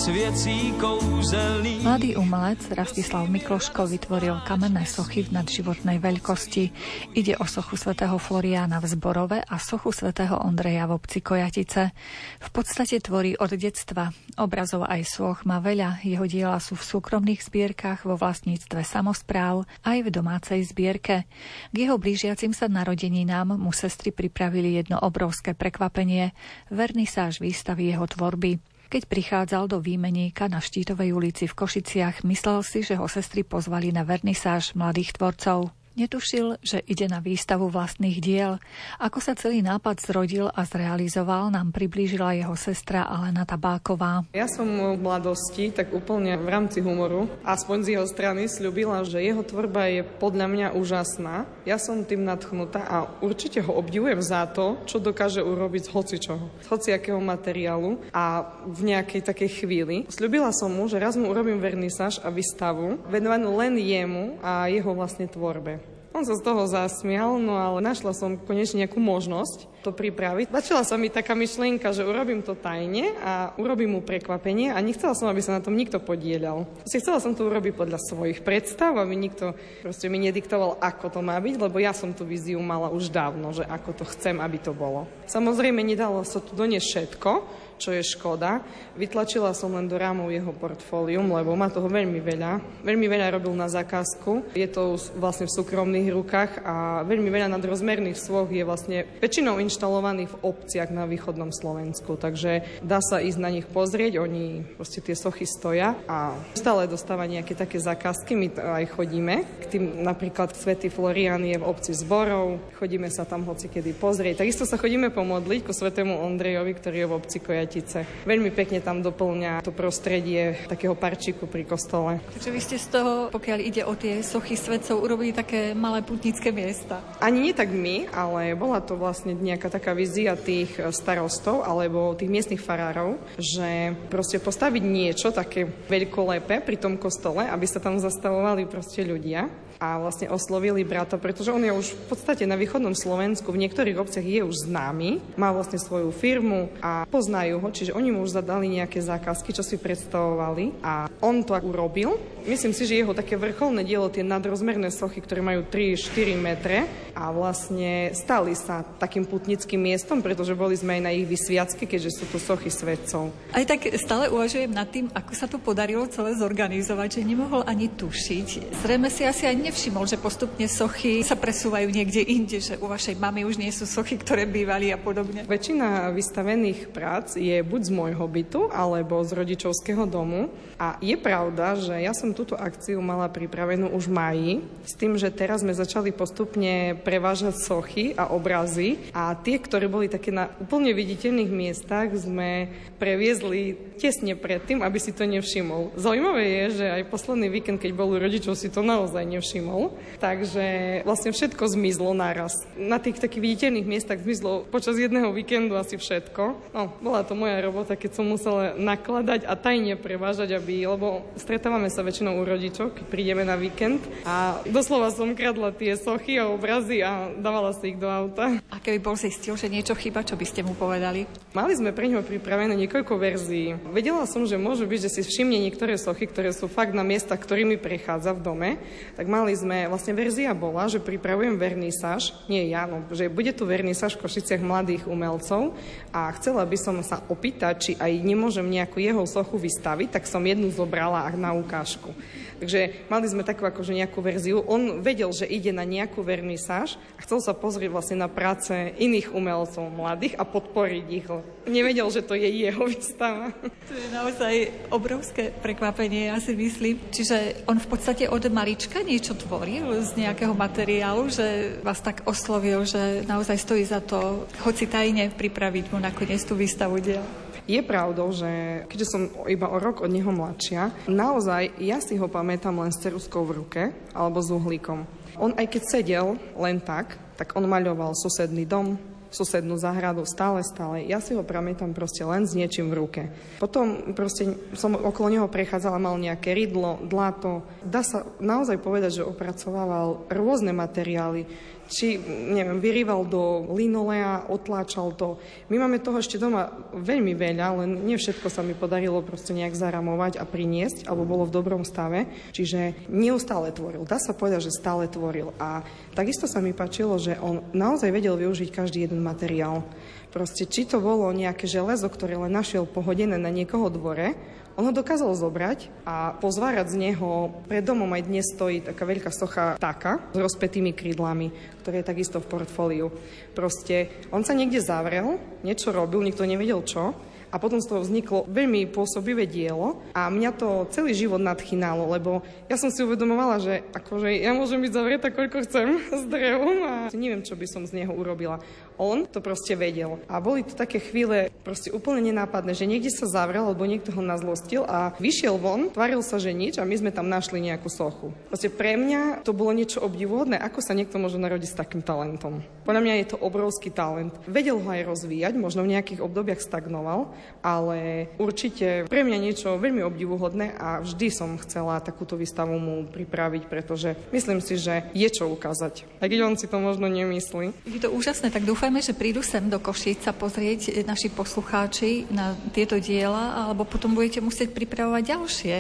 [0.09, 1.83] tisíc věcí kouzelných.
[1.83, 6.65] Mladý umelec Rastislav Mikloško vytvoril kamenné sochy v nadživotnej veľkosti.
[7.13, 11.93] Ide o sochu svätého Floriána v Zborove a sochu svätého Ondreja v obci Kojatice.
[12.41, 14.09] V podstate tvorí od detstva.
[14.41, 16.01] Obrazov aj soch má veľa.
[16.01, 21.29] Jeho diela sú v súkromných zbierkach, vo vlastníctve samozpráv aj v domácej zbierke.
[21.69, 26.33] K jeho blížiacim sa narodeninám mu sestry pripravili jedno obrovské prekvapenie.
[26.73, 28.78] Vernisáž výstavy jeho tvorby.
[28.89, 33.93] Keď prichádzal do výmeníka na Štítovej ulici v Košiciach, myslel si, že ho sestry pozvali
[33.93, 35.78] na vernisáž mladých tvorcov.
[35.99, 38.63] Netušil, že ide na výstavu vlastných diel.
[39.03, 44.23] Ako sa celý nápad zrodil a zrealizoval, nám priblížila jeho sestra Alena Tabáková.
[44.31, 49.19] Ja som v mladosti, tak úplne v rámci humoru, aspoň z jeho strany, slúbila, že
[49.19, 51.51] jeho tvorba je podľa mňa úžasná.
[51.67, 56.47] Ja som tým nadchnutá a určite ho obdivujem za to, čo dokáže urobiť z hocičoho,
[56.63, 60.07] z hociakého materiálu a v nejakej takej chvíli.
[60.07, 64.95] Sľubila som mu, že raz mu urobím vernisáž a výstavu venovanú len jemu a jeho
[64.95, 65.88] vlastne tvorbe.
[66.19, 70.51] On sa z toho zasmial, no ale našla som konečne nejakú možnosť to pripraviť.
[70.51, 75.15] Začala sa mi taká myšlienka, že urobím to tajne a urobím mu prekvapenie a nechcela
[75.15, 76.67] som, aby sa na tom nikto podielal.
[76.83, 81.21] Proste chcela som to urobiť podľa svojich predstav, aby nikto proste mi nediktoval, ako to
[81.23, 84.59] má byť, lebo ja som tú víziu mala už dávno, že ako to chcem, aby
[84.59, 85.07] to bolo.
[85.31, 87.31] Samozrejme, nedalo sa tu doniesť všetko,
[87.79, 88.61] čo je škoda.
[88.99, 92.83] Vytlačila som len do rámov jeho portfólium, lebo má toho veľmi veľa.
[92.83, 94.53] Veľmi veľa robil na zákazku.
[94.59, 100.35] Je to vlastne v súkromných rukách a veľmi veľa nadrozmerných svoch je vlastne väčšinou inštalovaných
[100.35, 102.19] v obciach na východnom Slovensku.
[102.19, 107.25] Takže dá sa ísť na nich pozrieť, oni proste tie sochy stoja a stále dostáva
[107.31, 108.35] nejaké také zákazky.
[108.35, 108.49] My
[108.83, 109.47] aj chodíme.
[109.63, 112.59] K tým napríklad Svetý Florian je v obci zborov.
[112.77, 114.43] Chodíme sa tam hoci kedy pozrieť.
[114.43, 117.39] Takisto sa chodíme pomodliť ku Svetému Ondrejovi, ktorý je v obci
[117.69, 118.25] Kojatice.
[118.25, 122.17] Veľmi pekne tam doplňa to prostredie takého parčíku pri kostole.
[122.33, 126.49] Takže vy ste z toho, pokiaľ ide o tie sochy svetcov, urobili také malé putnické
[126.49, 127.05] miesta.
[127.21, 132.33] Ani nie tak my, ale bola to vlastne nejaká taká vizia tých starostov alebo tých
[132.33, 138.65] miestnych farárov, že proste postaviť niečo také veľkolepé pri tom kostole, aby sa tam zastavovali
[138.65, 139.45] proste ľudia
[139.79, 143.95] a vlastne oslovili brata, pretože on je už v podstate na východnom Slovensku, v niektorých
[143.95, 148.39] obciach je už známy, má vlastne svoju firmu a poznajú ho, čiže oni mu už
[148.39, 152.19] zadali nejaké zákazky, čo si predstavovali a on to urobil.
[152.49, 157.29] Myslím si, že jeho také vrcholné dielo, tie nadrozmerné sochy, ktoré majú 3-4 metre a
[157.29, 162.25] vlastne stali sa takým putnickým miestom, pretože boli sme aj na ich vysviacky, keďže sú
[162.33, 163.29] to sochy svetcov.
[163.53, 167.93] Aj tak stále uvažujem nad tým, ako sa to podarilo celé zorganizovať, že nemohol ani
[167.93, 168.81] tušiť.
[168.81, 173.21] Zrejme si asi aj nevšimol, že postupne sochy sa presúvajú niekde inde, že u vašej
[173.21, 175.45] mamy už nie sú sochy, ktoré bývali a podobne?
[175.45, 180.53] Väčšina vystavených prác je buď z môjho bytu, alebo z rodičovského domu.
[180.79, 184.53] A je pravda, že ja som túto akciu mala pripravenú už v maji,
[184.87, 190.07] s tým, že teraz sme začali postupne prevážať sochy a obrazy a tie, ktoré boli
[190.07, 195.95] také na úplne viditeľných miestach, sme previezli tesne predtým, aby si to nevšimol.
[195.99, 199.95] Zaujímavé je, že aj posledný víkend, keď bol u rodičov, si to naozaj nevšimol.
[200.23, 202.55] Takže vlastne všetko zmizlo naraz.
[202.79, 206.75] Na tých takých viditeľných miestach zmizlo počas jedného víkendu asi všetko.
[206.75, 211.89] No, bola to moja robota, keď som musela nakladať a tajne prevážať, aby, lebo stretávame
[211.89, 216.53] sa väčšinou u rodičov, keď prídeme na víkend a doslova som kradla tie sochy a
[216.53, 218.63] obrazy a dávala si ich do auta.
[218.71, 221.27] A keby bol zistil, že niečo chyba, čo by ste mu povedali?
[221.57, 223.75] Mali sme pre ňo pripravené niekoľko verzií.
[223.91, 227.43] Vedela som, že môže byť, že si všimne niektoré sochy, ktoré sú fakt na miestach,
[227.43, 228.71] ktorými prechádza v dome,
[229.19, 233.49] tak mali mali sme, vlastne verzia bola, že pripravujem vernisáž, nie ja, no, že bude
[233.57, 235.73] tu vernisáž v Košiciach mladých umelcov
[236.13, 240.43] a chcela by som sa opýtať, či aj nemôžem nejakú jeho sochu vystaviť, tak som
[240.43, 242.11] jednu zobrala na ukážku.
[242.59, 244.67] Takže mali sme takú akože nejakú verziu.
[244.67, 249.31] On vedel, že ide na nejakú vernisáž a chcel sa pozrieť vlastne na práce iných
[249.31, 251.27] umelcov mladých a podporiť ich.
[251.71, 253.55] Nevedel, že to je jeho výstava.
[253.63, 254.55] To je naozaj
[254.91, 256.99] obrovské prekvapenie, ja si myslím.
[257.15, 262.83] Čiže on v podstate od malička niečo tvoril z nejakého materiálu, že vás tak oslovil,
[262.83, 267.23] že naozaj stojí za to, hoci tajne pripraviť mu nakoniec tú výstavu diel.
[267.69, 268.49] Je pravdou, že
[268.89, 273.05] keďže som iba o rok od neho mladšia, naozaj ja si ho pamätám len s
[273.05, 273.83] ceruskou v ruke
[274.17, 275.05] alebo s uhlíkom.
[275.37, 276.27] On aj keď sedel
[276.57, 278.97] len tak, tak on maľoval susedný dom,
[279.29, 281.05] susednú záhradu, stále, stále.
[281.05, 283.23] Ja si ho pamätám proste len s niečím v ruke.
[283.61, 287.63] Potom proste som okolo neho prechádzala, mal nejaké rydlo, dlato.
[287.85, 291.45] Dá sa naozaj povedať, že opracovával rôzne materiály
[291.89, 292.21] či,
[292.53, 295.41] neviem, vyrýval do linolea, otláčal to.
[295.73, 299.75] My máme toho ešte doma veľmi veľa, len nie všetko sa mi podarilo proste nejak
[299.75, 302.29] zaramovať a priniesť, alebo bolo v dobrom stave.
[302.53, 304.05] Čiže neustále tvoril.
[304.05, 305.57] Dá sa povedať, že stále tvoril.
[305.57, 309.83] A takisto sa mi páčilo, že on naozaj vedel využiť každý jeden materiál.
[310.29, 314.37] Proste, či to bolo nejaké železo, ktoré len našiel pohodené na niekoho dvore,
[314.79, 317.51] on ho dokázal zobrať a pozvárať z neho.
[317.67, 321.51] Pred domom aj dnes stojí taká veľká socha taka s rozpetými krídlami,
[321.83, 323.11] ktoré je takisto v portfóliu.
[323.59, 327.11] Proste on sa niekde zavrel, niečo robil, nikto nevedel čo
[327.49, 332.45] a potom z toho vzniklo veľmi pôsobivé dielo a mňa to celý život nadchynalo, lebo
[332.69, 336.95] ja som si uvedomovala, že akože ja môžem byť zavretá koľko chcem s drevom a
[337.17, 338.61] neviem, čo by som z neho urobila.
[338.99, 340.19] On to proste vedel.
[340.27, 344.19] A boli to také chvíle proste úplne nenápadné, že niekde sa zavrel, alebo niekto ho
[344.19, 348.35] nazlostil a vyšiel von, tvaril sa, že nič a my sme tam našli nejakú sochu.
[348.51, 352.59] Proste pre mňa to bolo niečo obdivuhodné, ako sa niekto môže narodiť s takým talentom.
[352.83, 354.35] Podľa mňa je to obrovský talent.
[354.51, 357.31] Vedel ho aj rozvíjať, možno v nejakých obdobiach stagnoval,
[357.63, 363.71] ale určite pre mňa niečo veľmi obdivuhodné a vždy som chcela takúto výstavu mu pripraviť,
[363.71, 366.09] pretože myslím si, že je čo ukázať.
[366.19, 367.77] Aj keď on si to možno nemyslí.
[367.87, 372.57] Je to úžasné, tak dúfam, Dúfajme, že prídu sem do Košica pozrieť naši poslucháči na
[372.73, 375.77] tieto diela, alebo potom budete musieť pripravovať ďalšie.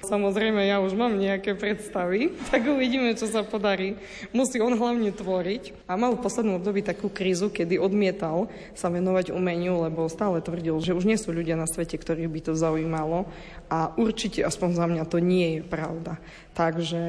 [0.00, 4.00] Samozrejme, ja už mám nejaké predstavy, tak uvidíme, čo sa podarí.
[4.32, 5.84] Musí on hlavne tvoriť.
[5.84, 10.80] A mal v poslednom období takú krízu, kedy odmietal sa venovať umeniu, lebo stále tvrdil,
[10.80, 13.28] že už nie sú ľudia na svete, ktorých by to zaujímalo.
[13.68, 16.16] A určite, aspoň za mňa, to nie je pravda.
[16.56, 17.02] Takže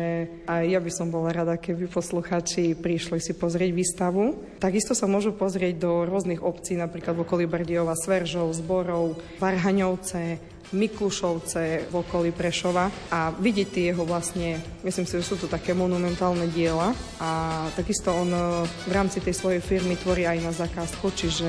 [0.46, 4.38] aj ja by som bola rada, keby posluchači prišli si pozrieť výstavu.
[4.62, 11.92] Takisto sa môžu pozrieť do rôznych obcí, napríklad v okolí Berdiova, Sveržov, Zborov, Varhaňovce, Miklušovce
[11.92, 16.48] v okolí Prešova a vidieť tie jeho vlastne, myslím si, že sú to také monumentálne
[16.48, 17.32] diela a
[17.76, 21.48] takisto on e, v rámci tej svojej firmy tvorí aj na zakázku, čiže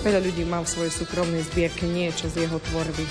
[0.00, 3.04] veľa ľudí má v svojej súkromnej zbierke niečo z jeho tvorby.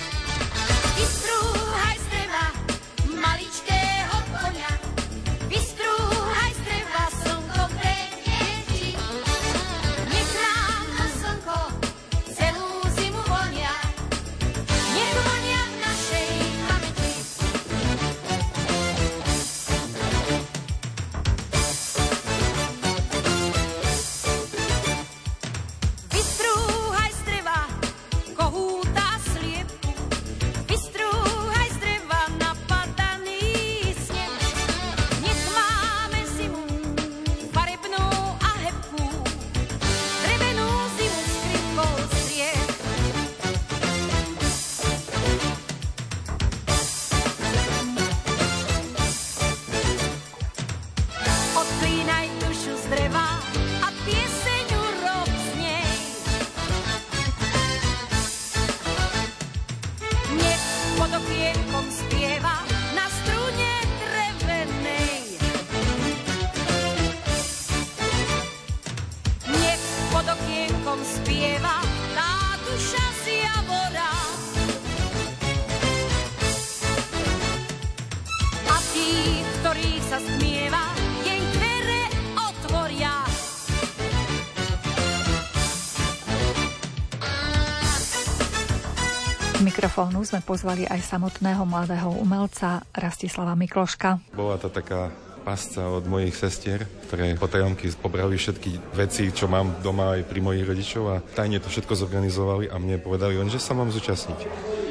[90.02, 94.34] Mikrofónu sme pozvali aj samotného mladého umelca Rastislava Mikloška.
[94.34, 95.14] Bola to taká
[95.46, 100.42] pasca od mojich sestier, ktoré po tajomky pobrali všetky veci, čo mám doma aj pri
[100.42, 104.42] mojich rodičov a tajne to všetko zorganizovali a mne povedali len, že sa mám zúčastniť.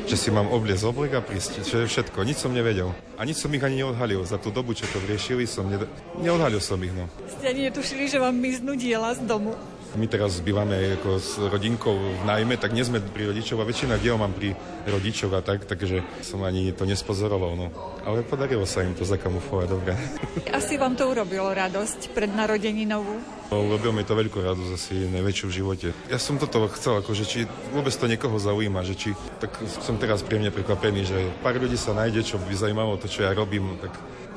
[0.07, 2.23] Že si mám obliecť oblek a prísť, čo je všetko.
[2.23, 2.95] Nič som nevedel.
[3.19, 4.23] A nič som ich ani neodhalil.
[4.23, 5.91] Za tú dobu, čo to riešili, som ne...
[6.23, 6.95] neodhalil som ich.
[6.95, 7.11] No.
[7.27, 9.59] Ste ani netušili, že vám miznú diela z domu?
[9.99, 13.99] My teraz bývame ako s rodinkou v najmä, tak nie sme pri rodičov a väčšina
[13.99, 14.55] diel mám pri
[14.87, 17.59] rodičov a tak, takže som ani to nespozoroval.
[17.59, 17.67] No.
[18.07, 19.99] Ale podarilo sa im to zakamufovať dobre.
[20.59, 23.41] Asi vám to urobilo radosť pred narodeninovú?
[23.51, 25.89] No, urobil mi to veľkú radosť, asi najväčšiu v živote.
[26.07, 27.39] Ja som toto chcel, akože či
[27.75, 29.11] vôbec to niekoho zaujíma, že či,
[29.43, 33.27] tak som teraz príjemne prekvapený, že pár ľudí sa nájde, čo by zaujímalo to, čo
[33.27, 33.91] ja robím, tak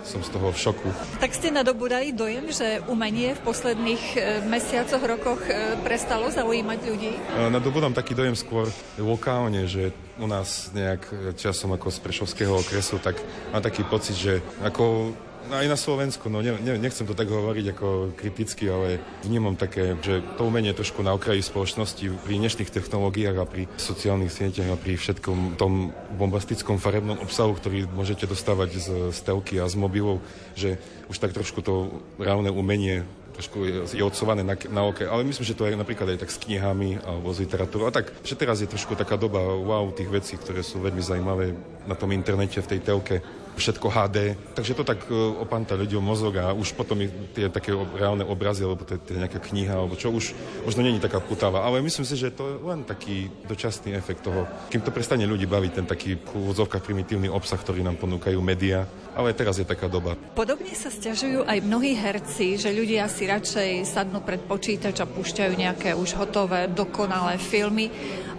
[0.03, 0.89] som z toho v šoku.
[1.17, 7.11] Tak ste nadobudali dojem, že umenie v posledných e, mesiacoch, rokoch e, prestalo zaujímať ľudí?
[7.15, 8.67] E, nadobudám taký dojem skôr
[8.99, 13.17] lokálne, že u nás nejak časom ako z Prešovského okresu, tak
[13.49, 15.15] mám taký pocit, že ako
[15.51, 19.97] aj na Slovensku, no ne, ne, nechcem to tak hovoriť ako kriticky, ale vnímam také,
[19.99, 24.79] že to umenie trošku na okraji spoločnosti pri dnešných technológiách a pri sociálnych sieťach a
[24.79, 30.23] pri všetkom tom bombastickom farebnom obsahu, ktorý môžete dostávať z, z telky a z mobilov,
[30.55, 30.79] že
[31.11, 35.57] už tak trošku to reálne umenie trošku je odsované na, na oke, ale myslím, že
[35.57, 37.89] to je napríklad aj tak s knihami alebo s literatúrou.
[37.89, 41.57] A tak, že teraz je trošku taká doba wow tých vecí, ktoré sú veľmi zaujímavé
[41.89, 44.17] na tom internete, v tej telke všetko HD,
[44.57, 46.99] takže to tak e, opanta ľuďom mozog a už potom
[47.33, 50.33] tie také reálne obrazy, alebo tie, tie nejaká kniha, alebo čo už
[50.65, 51.61] možno není taká putava.
[51.61, 55.45] Ale myslím si, že to je len taký dočasný efekt toho, kým to prestane ľudí
[55.45, 58.85] baviť, ten taký v primitívny obsah, ktorý nám ponúkajú médiá.
[59.13, 60.17] Ale teraz je taká doba.
[60.33, 65.53] Podobne sa stiažujú aj mnohí herci, že ľudia si radšej sadnú pred počítač a púšťajú
[65.53, 67.93] nejaké už hotové, dokonalé filmy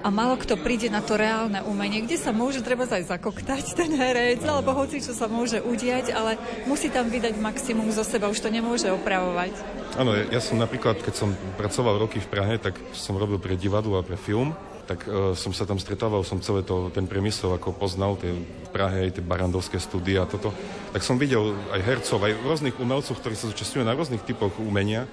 [0.05, 3.89] a malo kto príde na to reálne umenie, kde sa môže treba aj zakoktať ten
[3.97, 8.41] herec, alebo hoci čo sa môže udiať, ale musí tam vydať maximum zo seba, už
[8.41, 9.53] to nemôže opravovať.
[10.01, 11.31] Áno, ja som napríklad, keď som
[11.61, 15.51] pracoval roky v Prahe, tak som robil pre divadlo a pre film tak uh, som
[15.57, 19.25] sa tam stretával, som celé to, ten priemysel ako poznal, tie v Prahe, aj tie
[19.25, 20.53] barandovské štúdia a toto.
[20.93, 25.09] Tak som videl aj hercov, aj rôznych umelcov, ktorí sa zúčastňujú na rôznych typoch umenia.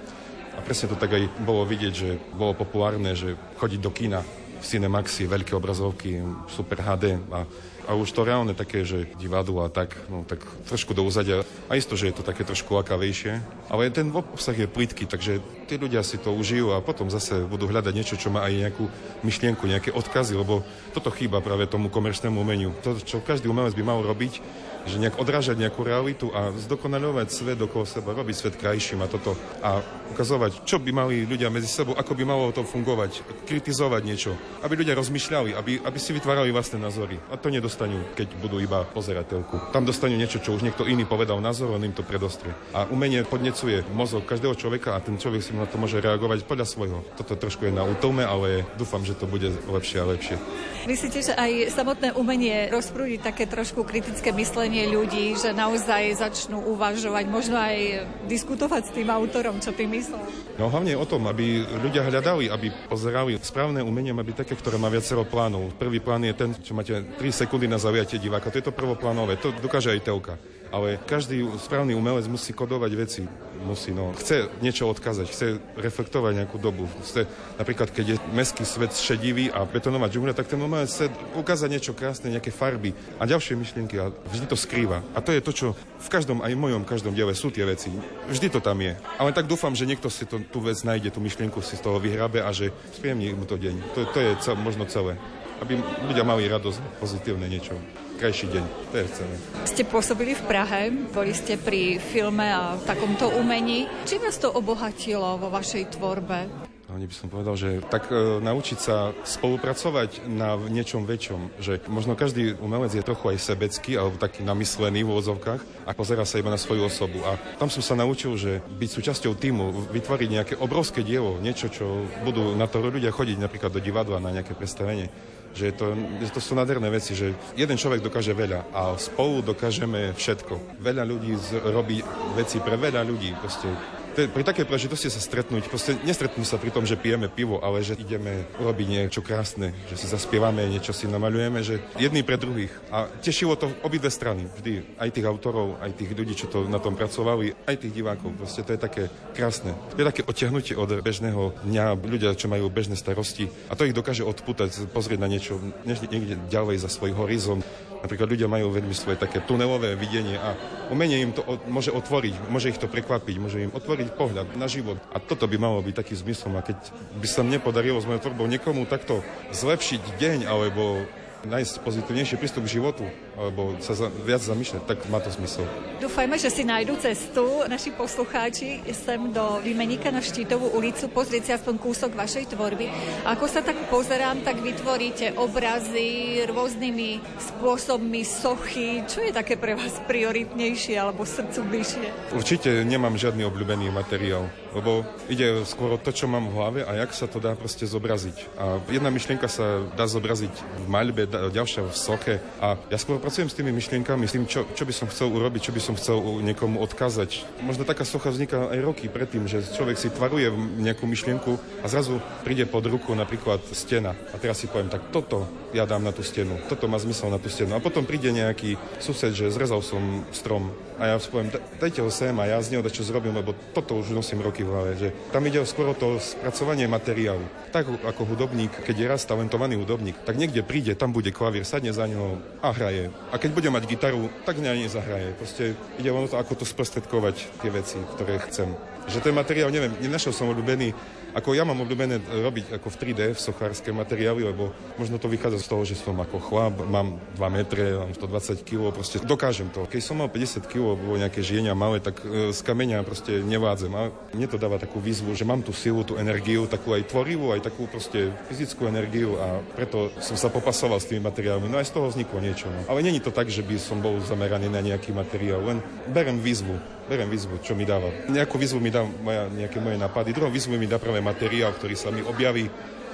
[0.52, 4.20] A presne to tak aj bolo vidieť, že bolo populárne, že chodiť do kina,
[4.62, 7.42] Cinemaxy, veľké obrazovky, super HD a
[7.90, 10.38] A už to reálne také, že divadlo a tak, no tak
[10.70, 11.42] trošku do úzadia.
[11.66, 13.42] A isto, že je to také trošku lakavejšie.
[13.66, 17.66] Ale ten obsah je plitký, takže tí ľudia si to užijú a potom zase budú
[17.66, 18.84] hľadať niečo, čo má aj nejakú
[19.26, 20.62] myšlienku, nejaké odkazy, lebo
[20.94, 22.70] toto chýba práve tomu komerčnému umeniu.
[22.86, 24.38] To, čo každý umelec by mal robiť,
[24.86, 29.38] že nejak odrážať nejakú realitu a zdokonaľovať svet okolo seba, robiť svet krajším a toto.
[29.62, 34.32] A ukazovať, čo by mali ľudia medzi sebou, ako by malo to fungovať, kritizovať niečo,
[34.60, 37.16] aby ľudia rozmýšľali, aby, aby si vytvárali vlastné názory.
[37.32, 39.56] A to nedostanú, keď budú iba pozerať telku.
[39.72, 42.52] Tam dostanú niečo, čo už niekto iný povedal názor, on im to predostrie.
[42.76, 46.66] A umenie podnecuje mozog každého človeka a ten človek si na to môže reagovať podľa
[46.68, 46.98] svojho.
[47.16, 50.36] Toto trošku je na útome, ale dúfam, že to bude lepšie a lepšie.
[50.84, 57.24] Myslíte, že aj samotné umenie rozprúdi také trošku kritické myslenie ľudí, že naozaj začnú uvažovať,
[57.28, 60.24] možno aj diskutovať s tým autorom, čo ty myslel?
[60.56, 63.36] No hlavne o tom, aby ľudia hľadali, aby pozerali.
[63.36, 65.76] Správne umenie byť také, ktoré má viacero plánov.
[65.76, 68.48] Prvý plán je ten, čo máte 3 sekundy na zaujatie diváka.
[68.48, 69.36] To je to prvoplánové.
[69.44, 70.34] To dokáže aj telka
[70.72, 73.22] ale každý správny umelec musí kodovať veci.
[73.62, 75.46] Musí, no, chce niečo odkázať, chce
[75.78, 76.88] reflektovať nejakú dobu.
[77.04, 77.28] Chce,
[77.60, 81.06] napríklad, keď je mestský svet šedivý a betonová džungľa, tak ten umelec chce
[81.38, 85.04] ukázať niečo krásne, nejaké farby a ďalšie myšlienky a vždy to skrýva.
[85.14, 87.92] A to je to, čo v každom, aj v mojom každom diele sú tie veci.
[88.26, 88.98] Vždy to tam je.
[89.20, 92.02] Ale tak dúfam, že niekto si to, tú vec nájde, tú myšlienku si z toho
[92.02, 93.94] vyhrabe a že spríjemní mu to deň.
[93.94, 95.14] To, to je cel, možno celé.
[95.62, 95.78] Aby
[96.10, 97.78] ľudia mali radosť, pozitívne niečo
[98.18, 98.64] krajší deň.
[98.92, 99.34] To je celé.
[99.64, 100.80] Ste pôsobili v Prahe,
[101.12, 103.88] boli ste pri filme a takomto umení.
[104.04, 106.70] Či vás to obohatilo vo vašej tvorbe?
[106.92, 112.12] Hlavne by som povedal, že tak e, naučiť sa spolupracovať na niečom väčšom, že možno
[112.12, 116.52] každý umelec je trochu aj sebecký alebo taký namyslený v úvodzovkách a pozera sa iba
[116.52, 117.24] na svoju osobu.
[117.24, 122.04] A tam som sa naučil, že byť súčasťou týmu, vytvoriť nejaké obrovské dielo, niečo, čo
[122.28, 125.08] budú na to ľudia chodiť napríklad do divadla na nejaké predstavenie
[125.52, 125.92] že to,
[126.32, 130.80] to sú nádherné veci, že jeden človek dokáže veľa a spolu dokážeme všetko.
[130.80, 131.32] Veľa ľudí
[131.68, 132.00] robí
[132.34, 133.36] veci pre veľa ľudí.
[133.36, 133.68] Proste
[134.12, 137.96] pri takej príležitosti sa stretnúť, proste nestretnú sa pri tom, že pijeme pivo, ale že
[137.96, 142.72] ideme urobiť niečo krásne, že si zaspievame, niečo si namaľujeme, že jedný pre druhých.
[142.92, 145.00] A tešilo to obidve strany, vždy.
[145.00, 148.36] Aj tých autorov, aj tých ľudí, čo to na tom pracovali, aj tých divákov.
[148.36, 149.02] Proste to je také
[149.32, 149.72] krásne.
[149.96, 153.48] To je také odtiahnutie od bežného dňa, ľudia, čo majú bežné starosti.
[153.72, 155.56] A to ich dokáže odputať, pozrieť na niečo
[155.86, 157.64] niekde ďalej za svoj horizont.
[158.02, 160.58] Napríklad ľudia majú veľmi svoje také tunelové videnie a
[160.90, 164.98] umenie im to môže otvoriť, môže ich to prekvapiť, môže im otvoriť pohľad na život.
[165.14, 166.50] A toto by malo byť taký zmysel.
[166.58, 166.78] A keď
[167.20, 169.22] by sa mne podarilo s mojou tvorbou niekomu takto
[169.54, 171.06] zlepšiť deň alebo
[171.46, 173.04] nájsť pozitívnejší prístup k životu
[173.38, 175.64] alebo sa za, viac zamýšľať, tak má to zmysel.
[176.02, 181.52] Dúfajme, že si nájdu cestu naši poslucháči sem do Výmeníka na Štítovú ulicu, pozrieť si
[181.54, 182.90] aspoň kúsok vašej tvorby.
[183.22, 189.06] Ako sa tak pozerám, tak vytvoríte obrazy rôznymi spôsobmi, sochy.
[189.06, 192.34] Čo je také pre vás prioritnejšie alebo srdcu bližšie?
[192.34, 196.98] Určite nemám žiadny obľúbený materiál, lebo ide skôr o to, čo mám v hlave a
[196.98, 198.58] jak sa to dá proste zobraziť.
[198.58, 200.50] A jedna myšlienka sa dá zobraziť
[200.82, 204.66] v maľbe, ďalšia v soche a ja skôr pracujem s tými myšlienkami, s tým, čo,
[204.74, 207.46] čo by som chcel urobiť, čo by som chcel niekomu odkázať.
[207.62, 210.50] Možno taká socha vzniká aj roky predtým, že človek si tvaruje
[210.82, 214.18] nejakú myšlienku a zrazu príde pod ruku napríklad stena.
[214.34, 217.38] A teraz si poviem, tak toto ja dám na tú stenu, toto má zmysel na
[217.38, 217.78] tú stenu.
[217.78, 221.50] A potom príde nejaký sused, že zrezal som strom a ja poviem,
[221.82, 224.70] dajte ho sem a ja z neho čo zrobím, lebo toto už nosím roky v
[224.70, 224.90] hlave.
[224.94, 227.42] Že tam ide skôr o to spracovanie materiálu.
[227.74, 231.90] Tak ako hudobník, keď je raz talentovaný hudobník, tak niekde príde, tam bude klavír, sadne
[231.90, 233.10] za neho a hraje.
[233.34, 235.34] A keď bude mať gitaru, tak na nej zahraje.
[235.34, 238.70] Proste ide o to, ako to sprostredkovať tie veci, ktoré chcem.
[239.10, 240.94] Že ten materiál, neviem, nenašiel som obľúbený
[241.32, 245.64] ako ja mám obľúbené robiť ako v 3D v sochárske materiály, lebo možno to vychádza
[245.64, 249.88] z toho, že som ako chlap, mám 2 metre, mám 120 kg, proste dokážem to.
[249.88, 253.92] Keď som mal 50 kg, bolo nejaké žienia malé, tak e, z kameňa proste nevádzem.
[253.96, 257.56] A mne to dáva takú výzvu, že mám tú silu, tú energiu, takú aj tvorivú,
[257.56, 261.66] aj takú proste fyzickú energiu a preto som sa popasoval s tými materiálmi.
[261.66, 262.68] No aj z toho vzniklo niečo.
[262.68, 262.92] No.
[262.92, 265.78] Ale není to tak, že by som bol zameraný na nejaký materiál, len
[266.12, 266.76] berem výzvu
[267.08, 268.10] berem výzvu, čo mi dáva.
[268.30, 271.94] Nejakú výzvu mi dá moja, nejaké moje nápady, druhou výzvu mi dá práve materiál, ktorý
[271.98, 272.70] sa mi objaví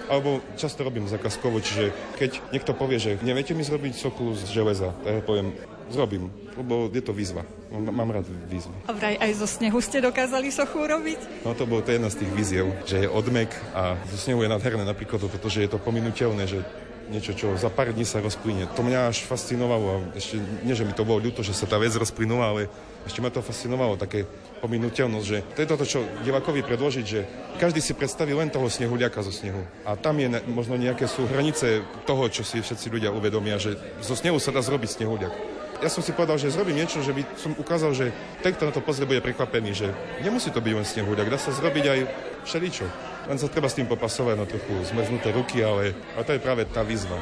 [0.09, 4.97] alebo často robím zákazkovo, čiže keď niekto povie, že neviete mi zrobiť soku z železa,
[5.05, 5.53] tak ja poviem,
[5.93, 7.45] zrobím, lebo je to výzva.
[7.72, 8.72] Mám rád výzvy.
[8.89, 11.45] A vraj aj zo snehu ste dokázali sochu robiť?
[11.45, 14.49] No to bolo to jedna z tých víziev, že je odmek a zo snehu je
[14.49, 16.61] nádherné napríklad to, že je to pominuteľné, že
[17.09, 18.68] niečo, čo za pár dní sa rozplyne.
[18.76, 21.80] To mňa až fascinovalo a ešte nie, že mi to bolo ľúto, že sa tá
[21.80, 22.62] vec rozplynula, ale
[23.09, 24.28] ešte ma to fascinovalo, také
[24.61, 27.20] pominuteľnosť, že to je toto, čo divakovi predložiť, že
[27.56, 29.64] každý si predstaví len toho snehuliaka zo snehu.
[29.88, 34.12] A tam je možno nejaké sú hranice toho, čo si všetci ľudia uvedomia, že zo
[34.12, 37.54] snehu sa dá zrobiť snehuliak ja som si povedal, že zrobím niečo, že by som
[37.54, 38.11] ukázal, že
[38.42, 39.88] ten, kto na to pozrie, bude prekvapený, že
[40.26, 42.00] nemusí to byť len snehuľak, dá sa zrobiť aj
[42.42, 42.86] všeličo.
[43.30, 46.66] Len sa treba s tým popasovať na trochu zmrznuté ruky, ale, ale to je práve
[46.66, 47.14] tá výzva.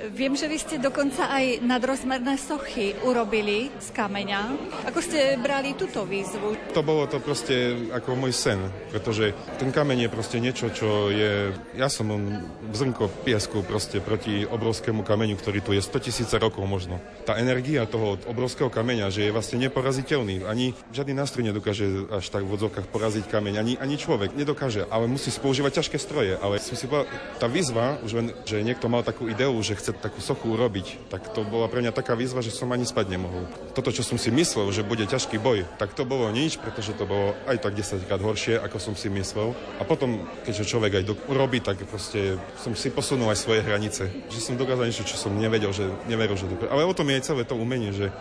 [0.00, 4.56] Viem, že vy ste dokonca aj nadrozmerné sochy urobili z kameňa.
[4.88, 6.56] Ako ste brali túto výzvu?
[6.72, 8.56] To bolo to proste ako môj sen,
[8.88, 11.52] pretože ten kameň je proste niečo, čo je...
[11.76, 16.64] Ja som on zrnko piesku proste proti obrovskému kameňu, ktorý tu je 100 tisíce rokov
[16.64, 16.96] možno.
[17.28, 20.48] Tá energia toho obrovského kameňa, že je vlastne neporaziteľný.
[20.48, 25.12] Ani žiadny nástroj nedokáže až tak v odzovkách poraziť kameň, ani, ani človek nedokáže, ale
[25.12, 26.40] musí používať ťažké stroje.
[26.40, 27.04] Ale som si povedal,
[27.36, 31.32] tá výzva, už len, že niekto mal takú ideu, že chce takú sochu urobiť, tak
[31.34, 33.46] to bola pre mňa taká výzva, že som ani spať nemohol.
[33.74, 37.08] Toto, čo som si myslel, že bude ťažký boj, tak to bolo nič, pretože to
[37.08, 39.56] bolo aj tak 10 krát horšie, ako som si myslel.
[39.78, 44.10] A potom, keďže človek aj urobí, tak proste som si posunul aj svoje hranice.
[44.30, 46.70] Že som dokázal niečo, čo som nevedel, že neveril, že dokáže.
[46.70, 48.12] Ale o tom je aj celé to umenie, že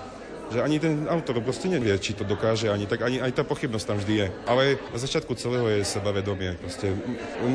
[0.50, 3.86] že ani ten autor proste nevie, či to dokáže, ani tak, ani aj tá pochybnosť
[3.86, 4.28] tam vždy je.
[4.50, 6.58] Ale na začiatku celého je sebavedomie.
[6.58, 6.90] Proste,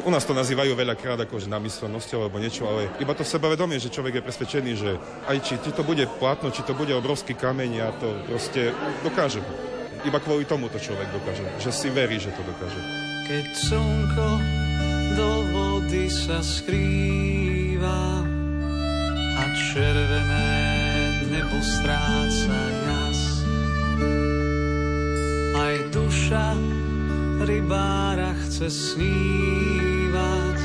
[0.07, 3.91] u nás to nazývajú veľakrát ako že namyslenosťou alebo niečo, ale iba to sebavedomie, že
[3.91, 4.91] človek je presvedčený, že
[5.27, 8.71] aj či, či to bude plátno, či to bude obrovský kameň, ja to proste
[9.03, 9.43] dokážem.
[10.05, 11.43] Iba kvôli tomu to človek dokáže.
[11.65, 12.77] Že si verí, že to dokáže.
[13.25, 14.29] Keď slnko
[15.17, 18.21] do vody sa skrýva
[19.35, 20.53] a červené
[21.33, 22.84] nebo stráca
[25.65, 26.47] aj duša
[27.49, 30.59] rybára chce snívať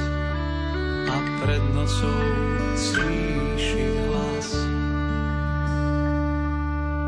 [1.08, 2.24] a pred nocou
[2.76, 4.50] slíši hlas.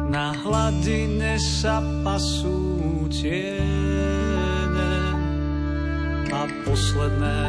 [0.08, 4.96] Na hladine sa pasú tiene
[6.32, 7.44] a posledné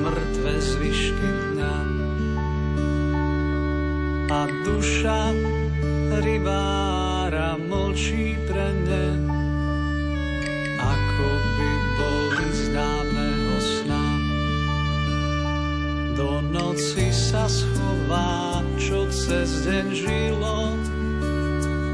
[0.00, 1.76] mŕtve zvyšky dňa.
[4.26, 5.20] A duša
[6.24, 9.35] rybára mlčí pre ne
[11.16, 14.04] ako by boli z dávneho sna.
[16.12, 20.76] Do noci sa schová, čo cez deň žilo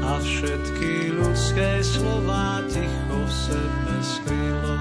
[0.03, 4.79] a všetky ľudské slova ticho v sebe skrylo.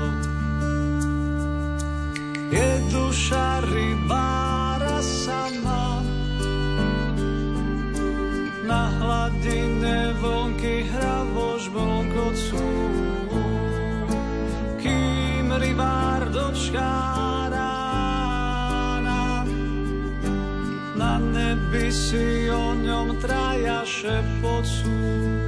[2.50, 6.02] Je duša rybára sama,
[8.66, 10.41] na hladine vonky
[21.72, 25.41] nebi si o ňom traja šepocú.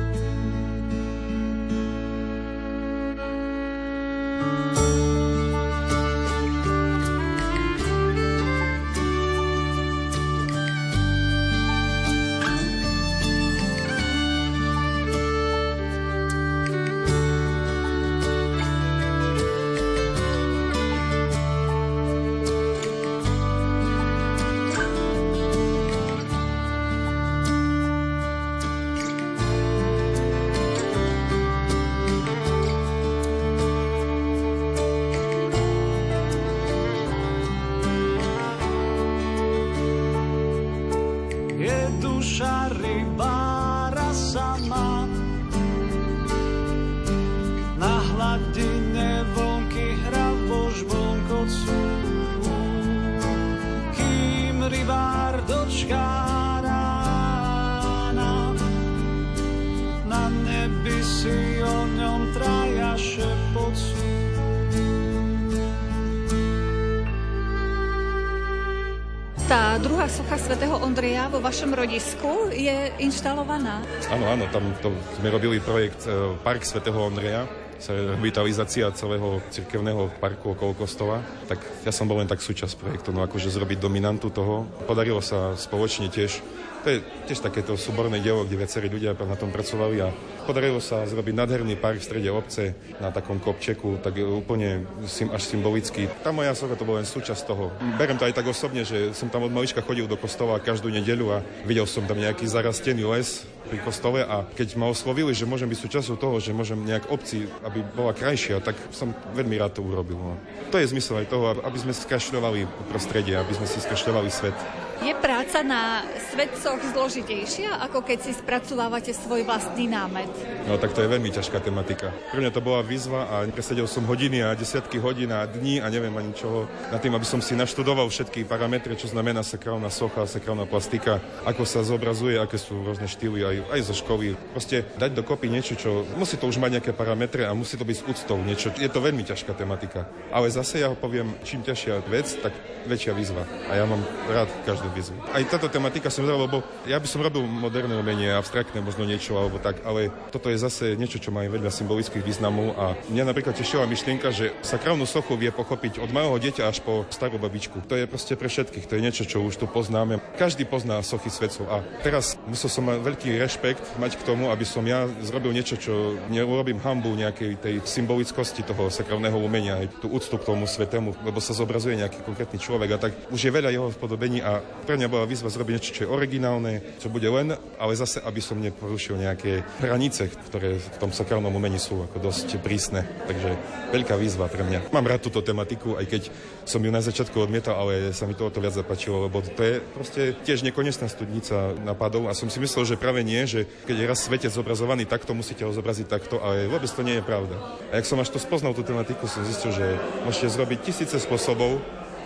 [70.95, 73.83] Ondreja vo vašom rodisku je inštalovaná.
[74.15, 77.51] Áno, áno, tam to sme robili projekt e, Park svätého Ondreja,
[77.83, 81.19] revitalizácia celého cirkevného parku okolo kostola,
[81.51, 84.71] tak ja som bol len tak súčasť projektu, no akože zrobiť dominantu toho.
[84.87, 86.39] Podarilo sa spoločne tiež
[86.85, 90.13] to je tiež takéto súborné dielo, kde viacerí ľudia na tom pracovali a
[90.45, 96.13] podarilo sa zrobiť nádherný park v strede obce na takom kopčeku, tak úplne až symbolicky.
[96.21, 97.73] Tá moja socha to bola len súčasť toho.
[97.97, 101.41] Berem to aj tak osobne, že som tam od malička chodil do kostola každú nedeľu
[101.41, 105.65] a videl som tam nejaký zarastený les pri kostole a keď ma oslovili, že môžem
[105.73, 109.81] byť súčasťou toho, že môžem nejak obci, aby bola krajšia, tak som veľmi rád to
[109.81, 110.21] urobil.
[110.21, 110.37] No.
[110.69, 114.84] To je zmysel aj toho, aby sme skrašľovali prostredie, aby sme si skrašľovali svet.
[115.03, 120.31] Je práca na svetcoch zložitejšia, ako keď si spracovávate svoj vlastný námet?
[120.71, 122.15] No tak to je veľmi ťažká tematika.
[122.31, 125.91] Pre mňa to bola výzva a presedel som hodiny a desiatky hodín a dní a
[125.91, 130.29] neviem ani čoho na tým, aby som si naštudoval všetky parametre, čo znamená sakrálna socha,
[130.31, 134.39] sakrálna plastika, ako sa zobrazuje, aké sú rôzne štýly aj, aj zo školy.
[134.55, 137.97] Proste dať dokopy niečo, čo musí to už mať nejaké parametre a musí to byť
[137.99, 138.71] s úctou niečo.
[138.77, 140.07] Je to veľmi ťažká tematika.
[140.29, 142.53] Ale zase ja ho poviem, čím ťažšia vec, tak
[142.85, 143.49] väčšia výzva.
[143.69, 145.17] A ja mám rád každú výzvu.
[145.33, 149.39] Aj táto tematika som zaujímavá, lebo ja by som robil moderné umenie, abstraktné možno niečo
[149.39, 153.25] alebo tak, ale toto je zase niečo, čo má aj veľa symbolických významov a mňa
[153.31, 157.87] napríklad tešila myšlienka, že sakrálnu sochu vie pochopiť od malého dieťa až po starú babičku.
[157.87, 160.21] To je proste pre všetkých, to je niečo, čo už tu poznáme.
[160.37, 164.67] Každý pozná sochy svetcov a teraz musel som mať veľký rešpekt mať k tomu, aby
[164.67, 170.11] som ja zrobil niečo, čo neurobím hambu nejakej tej symbolickosti toho sakrálneho umenia, aj tú
[170.11, 173.71] úctu k tomu svetému, lebo sa zobrazuje nejaký konkrétny človek a tak už je veľa
[173.71, 177.55] jeho spodobení a pre mňa bola výzva zrobiť niečo, čo je originálne, čo bude len,
[177.79, 182.59] ale zase, aby som neporušil nejaké hranice, ktoré v tom sakrálnom umení sú ako dosť
[182.59, 183.07] prísne.
[183.31, 183.51] Takže
[183.95, 184.91] veľká výzva pre mňa.
[184.91, 186.23] Mám rád túto tematiku, aj keď
[186.67, 189.63] som ju na začiatku odmietal, ale sa mi to o to viac zapáčilo, lebo to
[189.63, 193.97] je proste tiež nekonečná studnica napadov a som si myslel, že práve nie, že keď
[193.97, 197.57] je raz svetec zobrazovaný takto, musíte ho zobraziť takto, ale vôbec to nie je pravda.
[197.93, 199.87] A jak som až to spoznal tú tematiku, som zistil, že
[200.25, 201.79] môžete zrobiť tisíce spôsobov,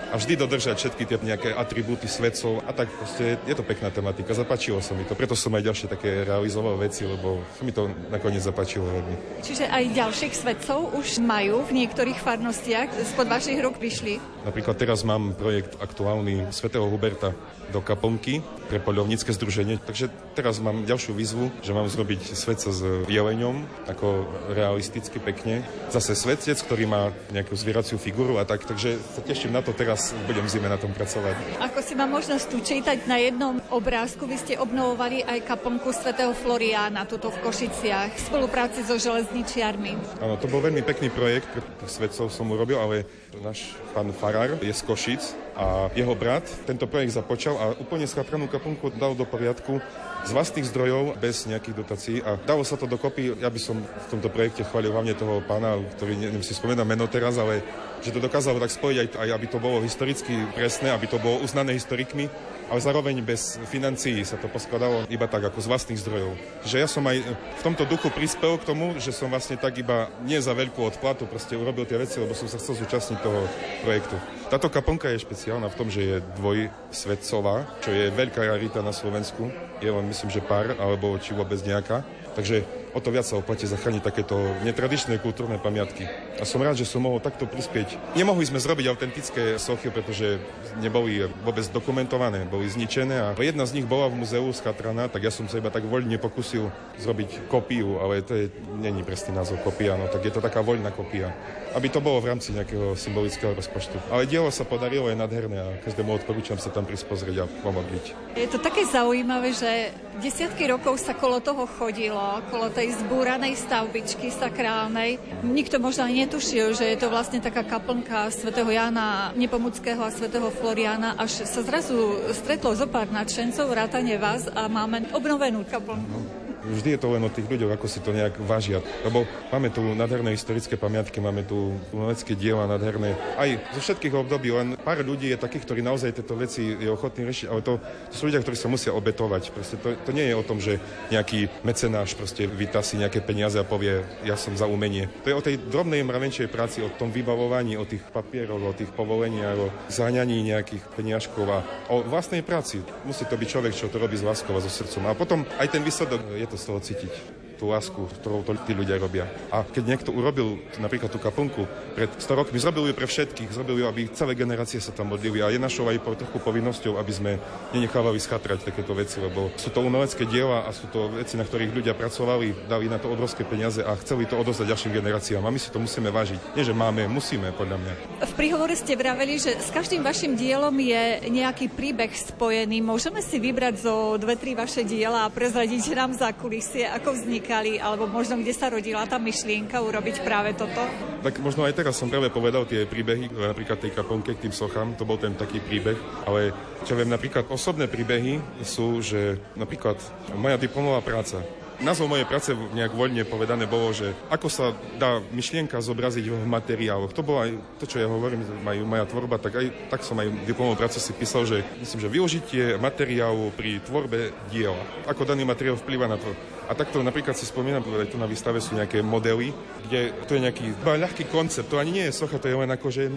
[0.08, 4.32] a vždy dodržať všetky tie nejaké atribúty svetcov a tak proste je to pekná tematika.
[4.32, 8.40] Zapáčilo sa mi to, preto som aj ďalšie také realizoval veci, lebo mi to nakoniec
[8.40, 9.44] zapáčilo veľmi.
[9.44, 14.16] Čiže aj ďalších svetcov už majú v niektorých farnostiach spod vašich rúk vyšli?
[14.48, 17.36] Napríklad teraz mám projekt aktuálny svätého Huberta
[17.72, 19.80] do Kaponky pre poľovnícke združenie.
[19.80, 25.64] Takže teraz mám ďalšiu výzvu, že mám zrobiť svetca s jeleňom, ako realisticky pekne.
[25.88, 27.02] Zase svetec, ktorý má
[27.32, 30.92] nejakú zvieraciu figuru a tak, takže sa teším na to teraz, budem zime na tom
[30.92, 31.34] pracovať.
[31.64, 36.36] Ako si mám možnosť tu čítať na jednom obrázku, vy ste obnovovali aj kaponku svätého
[36.36, 40.20] Floriána, tuto v Košiciach, v spolupráci so železničiarmi.
[40.20, 43.08] Áno, to bol veľmi pekný projekt, pre tých svetcov som urobil, ale
[43.42, 45.22] náš pán Farar je z Košic
[45.54, 49.82] a jeho brat tento projekt započal a úplne schatranú kaplnku dal do poriadku
[50.26, 53.38] z vlastných zdrojov, bez nejakých dotácií a dalo sa to dokopy.
[53.38, 57.06] Ja by som v tomto projekte chválil hlavne toho pána, ktorý neviem si spomínam meno
[57.06, 57.62] teraz, ale
[58.02, 61.42] že to dokázalo tak spojiť aj, aj aby to bolo historicky presné, aby to bolo
[61.42, 62.30] uznané historikmi,
[62.68, 66.32] ale zároveň bez financií sa to poskladalo iba tak ako z vlastných zdrojov.
[66.68, 70.12] Že ja som aj v tomto duchu prispel k tomu, že som vlastne tak iba
[70.20, 73.40] nie za veľkú odplatu proste urobil tie veci, lebo som sa chcel zúčastniť toho
[73.82, 74.16] projektu.
[74.52, 79.48] Táto kaponka je špeciálna v tom, že je dvojsvetcová, čo je veľká rarita na Slovensku.
[79.80, 82.04] Je len myslím, že pár, alebo či vôbec nejaká.
[82.36, 82.64] Takže
[82.94, 86.06] o to viac sa oplatí zachrániť takéto netradičné kultúrne pamiatky.
[86.38, 87.98] A som rád, že som mohol takto prispieť.
[88.14, 90.38] Nemohli sme zrobiť autentické sochy, pretože
[90.78, 95.26] neboli vôbec dokumentované, boli zničené a jedna z nich bola v muzeu z Katrana, tak
[95.26, 96.70] ja som sa iba tak voľne pokusil
[97.00, 98.44] zrobiť kopiu, ale to je,
[98.78, 101.32] není presný názov kopia, no tak je to taká voľná kopia
[101.74, 104.00] aby to bolo v rámci nejakého symbolického rozpočtu.
[104.08, 108.34] Ale dielo sa podarilo, je nádherné a každému odporúčam sa tam prísť pozrieť a pomodliť.
[108.38, 114.30] Je to také zaujímavé, že desiatky rokov sa kolo toho chodilo, kolo tej zbúranej stavbičky
[114.30, 115.18] sakrálnej.
[115.42, 120.46] Nikto možno ani netušil, že je to vlastne taká kaplnka svätého Jana Nepomuckého a svätého
[120.54, 126.47] Floriana, až sa zrazu stretlo zo pár nadšencov, vrátane vás a máme obnovenú kaplnku.
[126.68, 128.84] Vždy je to len o tých ľuďoch, ako si to nejak vážia.
[129.02, 133.16] Lebo máme tu nádherné historické pamiatky, máme tu umelecké diela nádherné.
[133.40, 137.24] Aj zo všetkých období, len pár ľudí je takých, ktorí naozaj tieto veci je ochotní
[137.24, 137.80] riešiť, ale to,
[138.12, 139.42] to sú ľudia, ktorí sa musia obetovať.
[139.56, 140.76] Proste to, to nie je o tom, že
[141.08, 145.08] nejaký mecenáš proste vytasí nejaké peniaze a povie, ja som za umenie.
[145.24, 148.92] To je o tej drobnej mravenčej práci, o tom vybavovaní, o tých papieroch, o tých
[148.92, 152.84] povoleniach, o zháňaní nejakých peniažkov a o vlastnej práci.
[153.08, 155.08] Musí to byť človek, čo to robí z láskou a so srdcom.
[155.08, 157.12] A potom aj ten výsledok je to z toho cítiť
[157.58, 159.26] tú lásku, ktorou to tí ľudia robia.
[159.50, 161.66] A keď niekto urobil napríklad tú kaplnku
[161.98, 165.42] pred 100 rokmi, zrobil ju pre všetkých, zrobil ju, aby celé generácie sa tam modlili
[165.42, 167.32] a je našou aj po trochu povinnosťou, aby sme
[167.74, 171.74] nenechávali schatrať takéto veci, lebo sú to umelecké diela a sú to veci, na ktorých
[171.74, 175.42] ľudia pracovali, dali na to obrovské peniaze a chceli to odozdať ďalším generáciám.
[175.42, 176.54] A my si to musíme vážiť.
[176.54, 177.92] Nie, že máme, musíme, podľa mňa.
[178.22, 182.78] V príhovore ste vraveli, že s každým vašim dielom je nejaký príbeh spojený.
[182.84, 187.47] Môžeme si vybrať zo dve, tri vaše diela a prezradiť nám za kulisie, ako vznik
[187.48, 190.84] vznikali, alebo možno kde sa rodila tá myšlienka urobiť práve toto?
[191.24, 194.92] Tak možno aj teraz som práve povedal tie príbehy, napríklad tej kaponke k tým sochám,
[195.00, 195.96] to bol ten taký príbeh,
[196.28, 196.52] ale
[196.84, 199.96] čo viem, napríklad osobné príbehy sú, že napríklad
[200.36, 201.40] moja diplomová práca
[201.78, 207.14] Názov mojej práce nejak voľne povedané bolo, že ako sa dá myšlienka zobraziť v materiáloch.
[207.14, 210.26] To bolo aj to, čo ja hovorím, majú moja tvorba, tak aj tak som aj
[210.42, 214.82] diplomovú prácu si písal, že myslím, že využitie materiálu pri tvorbe diela.
[215.06, 216.26] Ako daný materiál vplýva na to.
[216.68, 219.56] A takto napríklad si spomínam, aj tu na výstave sú nejaké modely,
[219.88, 221.72] kde to je nejaký ľahký koncept.
[221.72, 223.08] To ani nie je socha, to je len ako, že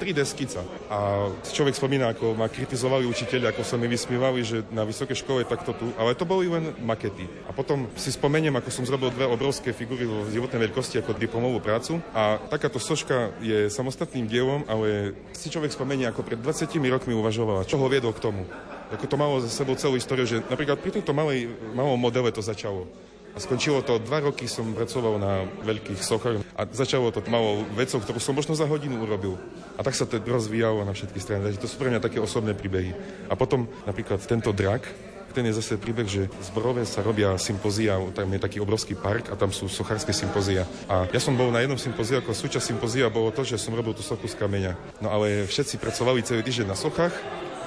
[0.00, 0.64] 3D skica.
[0.88, 5.44] A človek spomína, ako ma kritizovali učiteľi, ako sa mi vysmievali, že na vysokej škole
[5.44, 5.92] takto tu.
[6.00, 7.28] Ale to boli len makety.
[7.46, 11.60] A potom si spomeniem, ako som zrobil dve obrovské figúry vo životnej veľkosti ako diplomovú
[11.60, 12.00] prácu.
[12.16, 17.68] A takáto soška je samostatným dielom, ale si človek spomenie, ako pred 20 rokmi uvažovala,
[17.68, 18.48] čo ho viedol k tomu
[18.94, 22.40] ako to malo za sebou celú históriu, že napríklad pri tejto malej, malom modele to
[22.40, 22.86] začalo.
[23.34, 27.98] A skončilo to, dva roky som pracoval na veľkých sochách a začalo to malou vecou,
[27.98, 29.34] ktorú som možno za hodinu urobil.
[29.74, 31.42] A tak sa to rozvíjalo na všetky strany.
[31.42, 32.94] Takže to sú pre mňa také osobné príbehy.
[33.26, 34.86] A potom napríklad tento drak,
[35.34, 39.34] ten je zase príbeh, že z Borove sa robia sympozia, tam je taký obrovský park
[39.34, 40.62] a tam sú sochárske sympozia.
[40.86, 43.98] A ja som bol na jednom sympozii, ako súčasť sympozia bolo to, že som robil
[43.98, 44.78] tú sochu z kameňa.
[45.02, 47.10] No ale všetci pracovali celý týždeň na sochách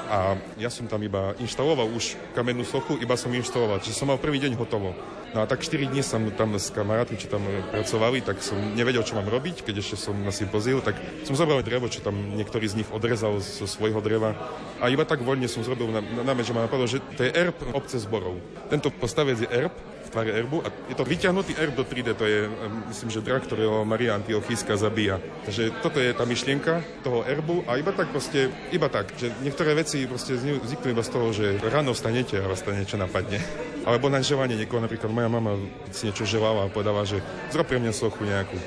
[0.08, 4.20] a ja som tam iba inštaloval už kamennú sochu, iba som inštaloval, čiže som mal
[4.20, 4.96] prvý deň hotovo.
[5.36, 7.44] No a tak 4 dní som tam s kamarátmi, čo tam
[7.76, 10.96] pracovali, tak som nevedel, čo mám robiť, keď ešte som na sympozíu, tak
[11.28, 14.34] som zobral drevo, čo tam niektorý z nich odrezal zo svojho dreva.
[14.80, 17.36] A iba tak voľne som zrobil na, na, na že ma napadlo, že to je
[17.36, 18.40] erb obce zborov.
[18.72, 19.76] Tento postavec je erb,
[20.08, 22.48] v tvare erbu a je to vyťahnutý erb do 3D, to je,
[22.88, 25.20] myslím, že drak, ktorého Maria Antiochíska zabíja.
[25.44, 29.76] Takže toto je tá myšlienka toho erbu a iba tak proste, iba tak, že niektoré
[29.76, 33.42] veci proste vzniknú iba z toho, že ráno vstanete a vás tam niečo napadne.
[33.88, 35.58] Alebo na želanie niekoho, napríklad moja mama
[35.90, 38.60] si niečo želala a povedala, že zrob pre mňa sochu nejakú.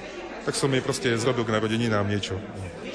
[0.48, 2.40] Tak som jej proste zrobil k narodeninám niečo.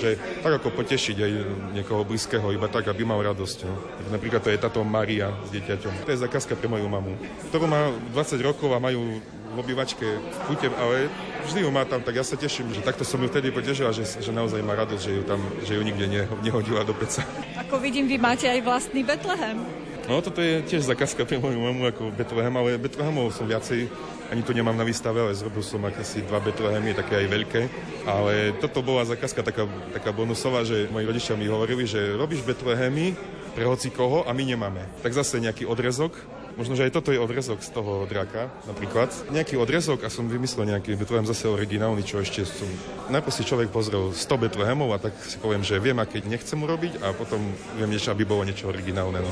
[0.02, 1.32] Že tak ako potešiť aj
[1.78, 3.58] niekoho blízkeho, iba tak, aby mal radosť.
[3.70, 3.78] No.
[4.12, 6.04] Napríklad to je táto Maria s dieťaťom.
[6.04, 7.14] To je zakázka pre moju mamu,
[7.54, 9.22] ktorú má 20 rokov a majú
[9.56, 11.08] v obývačke v kute, ale
[11.48, 14.04] vždy ju má tam, tak ja sa teším, že takto som ju vtedy potešila, že,
[14.04, 16.06] že naozaj má radosť, že ju tam, že ju nikde
[16.44, 17.24] nehodila do peca.
[17.64, 19.64] Ako vidím, vy máte aj vlastný Betlehem.
[20.06, 23.90] No, toto je tiež zakázka pre moju mamu ako Betlehem, ale Betlehemov som viacej
[24.30, 27.62] ani to nemám na výstave, ale zrobil som akési dva Betlehemy, také aj veľké.
[28.06, 33.18] Ale toto bola zakázka taká, taká bonusová, že moji rodičia mi hovorili, že robíš Betlehemy
[33.54, 34.86] pre hoci koho a my nemáme.
[35.02, 36.18] Tak zase nejaký odrezok
[36.56, 39.12] Možno, že aj toto je odrezok z toho draka, napríklad.
[39.28, 42.68] Nejaký odrezok a som vymyslel nejaký Betlehem zase originálny, čo ešte som...
[43.12, 47.04] Najprv si človek pozrel 100 Betlehemov a tak si poviem, že viem, aké nechcem urobiť
[47.04, 47.44] a potom
[47.76, 49.20] viem niečo, aby bolo niečo originálne.
[49.20, 49.32] No.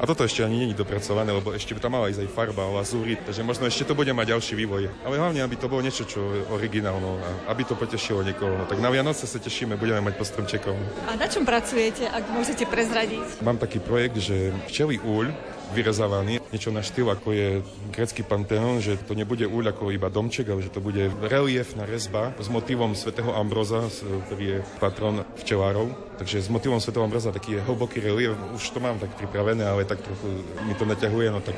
[0.00, 3.14] A toto ešte ani není dopracované, lebo ešte by tam mala ísť aj farba, lazúri,
[3.20, 4.90] takže možno ešte to bude mať ďalší vývoj.
[5.04, 8.50] Ale hlavne, aby to bolo niečo, čo je originálno a aby to potešilo niekoho.
[8.56, 10.74] No, tak na Vianoce sa tešíme, budeme mať po stromčekov.
[11.06, 13.44] A na čom pracujete, ak môžete prezradiť?
[13.46, 15.30] Mám taký projekt, že včelý úľ
[15.72, 16.38] vyrezávaný.
[16.52, 17.48] Niečo na štýl, ako je
[17.90, 22.36] grecký panteón, že to nebude úľ ako iba domček, ale že to bude reliefná rezba
[22.36, 23.88] s motivom svätého Ambroza,
[24.28, 25.88] ktorý je patron včelárov.
[26.20, 28.36] Takže s motivom svätého Ambroza taký je hlboký relief.
[28.52, 30.28] Už to mám tak pripravené, ale tak trochu
[30.68, 31.56] mi to naťahuje, no tak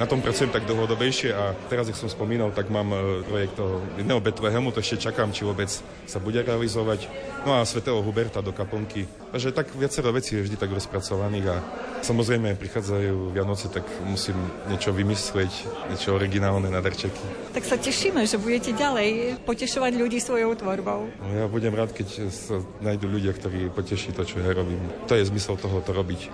[0.00, 3.78] na tom pracujem tak dlhodobejšie a teraz, jak som spomínal, tak mám e, projekt toho
[3.94, 5.70] jedného Betlehemu, to ešte čakám, či vôbec
[6.06, 7.06] sa bude realizovať.
[7.46, 9.06] No a svätého Huberta do kaplnky.
[9.30, 11.56] Takže tak viacero vecí je vždy tak rozpracovaných a
[12.02, 15.52] samozrejme prichádzajú Vianoce, tak musím niečo vymyslieť,
[15.90, 17.52] niečo originálne na darčeky.
[17.54, 21.10] Tak sa tešíme, že budete ďalej potešovať ľudí svojou tvorbou.
[21.10, 24.80] No ja budem rád, keď sa nájdú ľudia, ktorí poteší to, čo ja robím.
[25.06, 26.30] To je zmysel toho to robiť.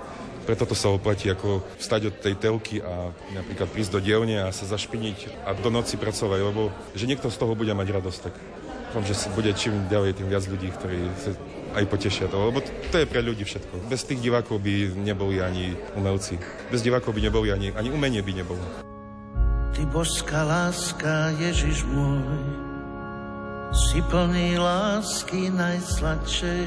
[0.51, 4.51] Preto to sa oplatí ako vstať od tej telky a napríklad prísť do dielne a
[4.51, 8.34] sa zašpiniť a do noci pracovať, lebo že niekto z toho bude mať radosť, tak
[8.90, 11.38] dúfam, že bude čím ďalej tým viac ľudí, ktorí sa
[11.78, 13.86] aj potešia to, lebo to je pre ľudí všetko.
[13.86, 16.34] Bez tých divákov by neboli ani umelci.
[16.66, 18.64] Bez divákov by neboli ani, ani umenie by nebolo.
[19.70, 22.26] Ty božská láska, Ježiš môj,
[23.70, 26.66] si plný lásky najsladšej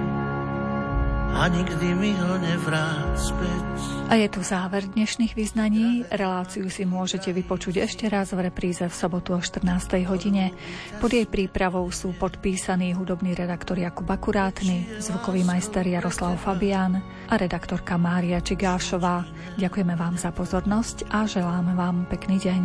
[1.31, 3.67] a nikdy mi ho nevrát späť.
[4.11, 6.03] A je tu záver dnešných vyznaní.
[6.11, 9.63] Reláciu si môžete vypočuť ešte raz v repríze v sobotu o 14.
[10.03, 10.51] hodine.
[10.99, 16.99] Pod jej prípravou sú podpísaní hudobný redaktor Jakub Akurátny, zvukový majster Jaroslav Fabián
[17.31, 19.23] a redaktorka Mária Čigášová.
[19.55, 22.61] Ďakujeme vám za pozornosť a želáme vám pekný deň.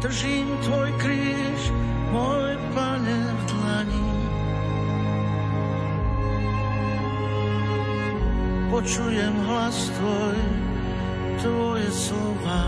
[0.00, 1.60] Držím tvoj kríž,
[2.16, 2.47] môj
[8.78, 10.38] počujem hlas tvoj,
[11.42, 12.62] tvoje slova.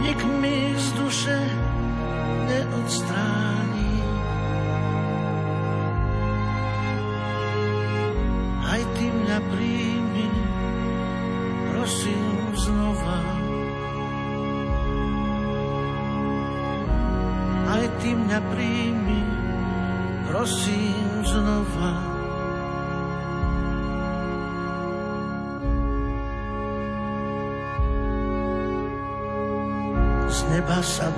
[0.00, 1.40] Nik mi z duše
[2.48, 3.37] neodstráni.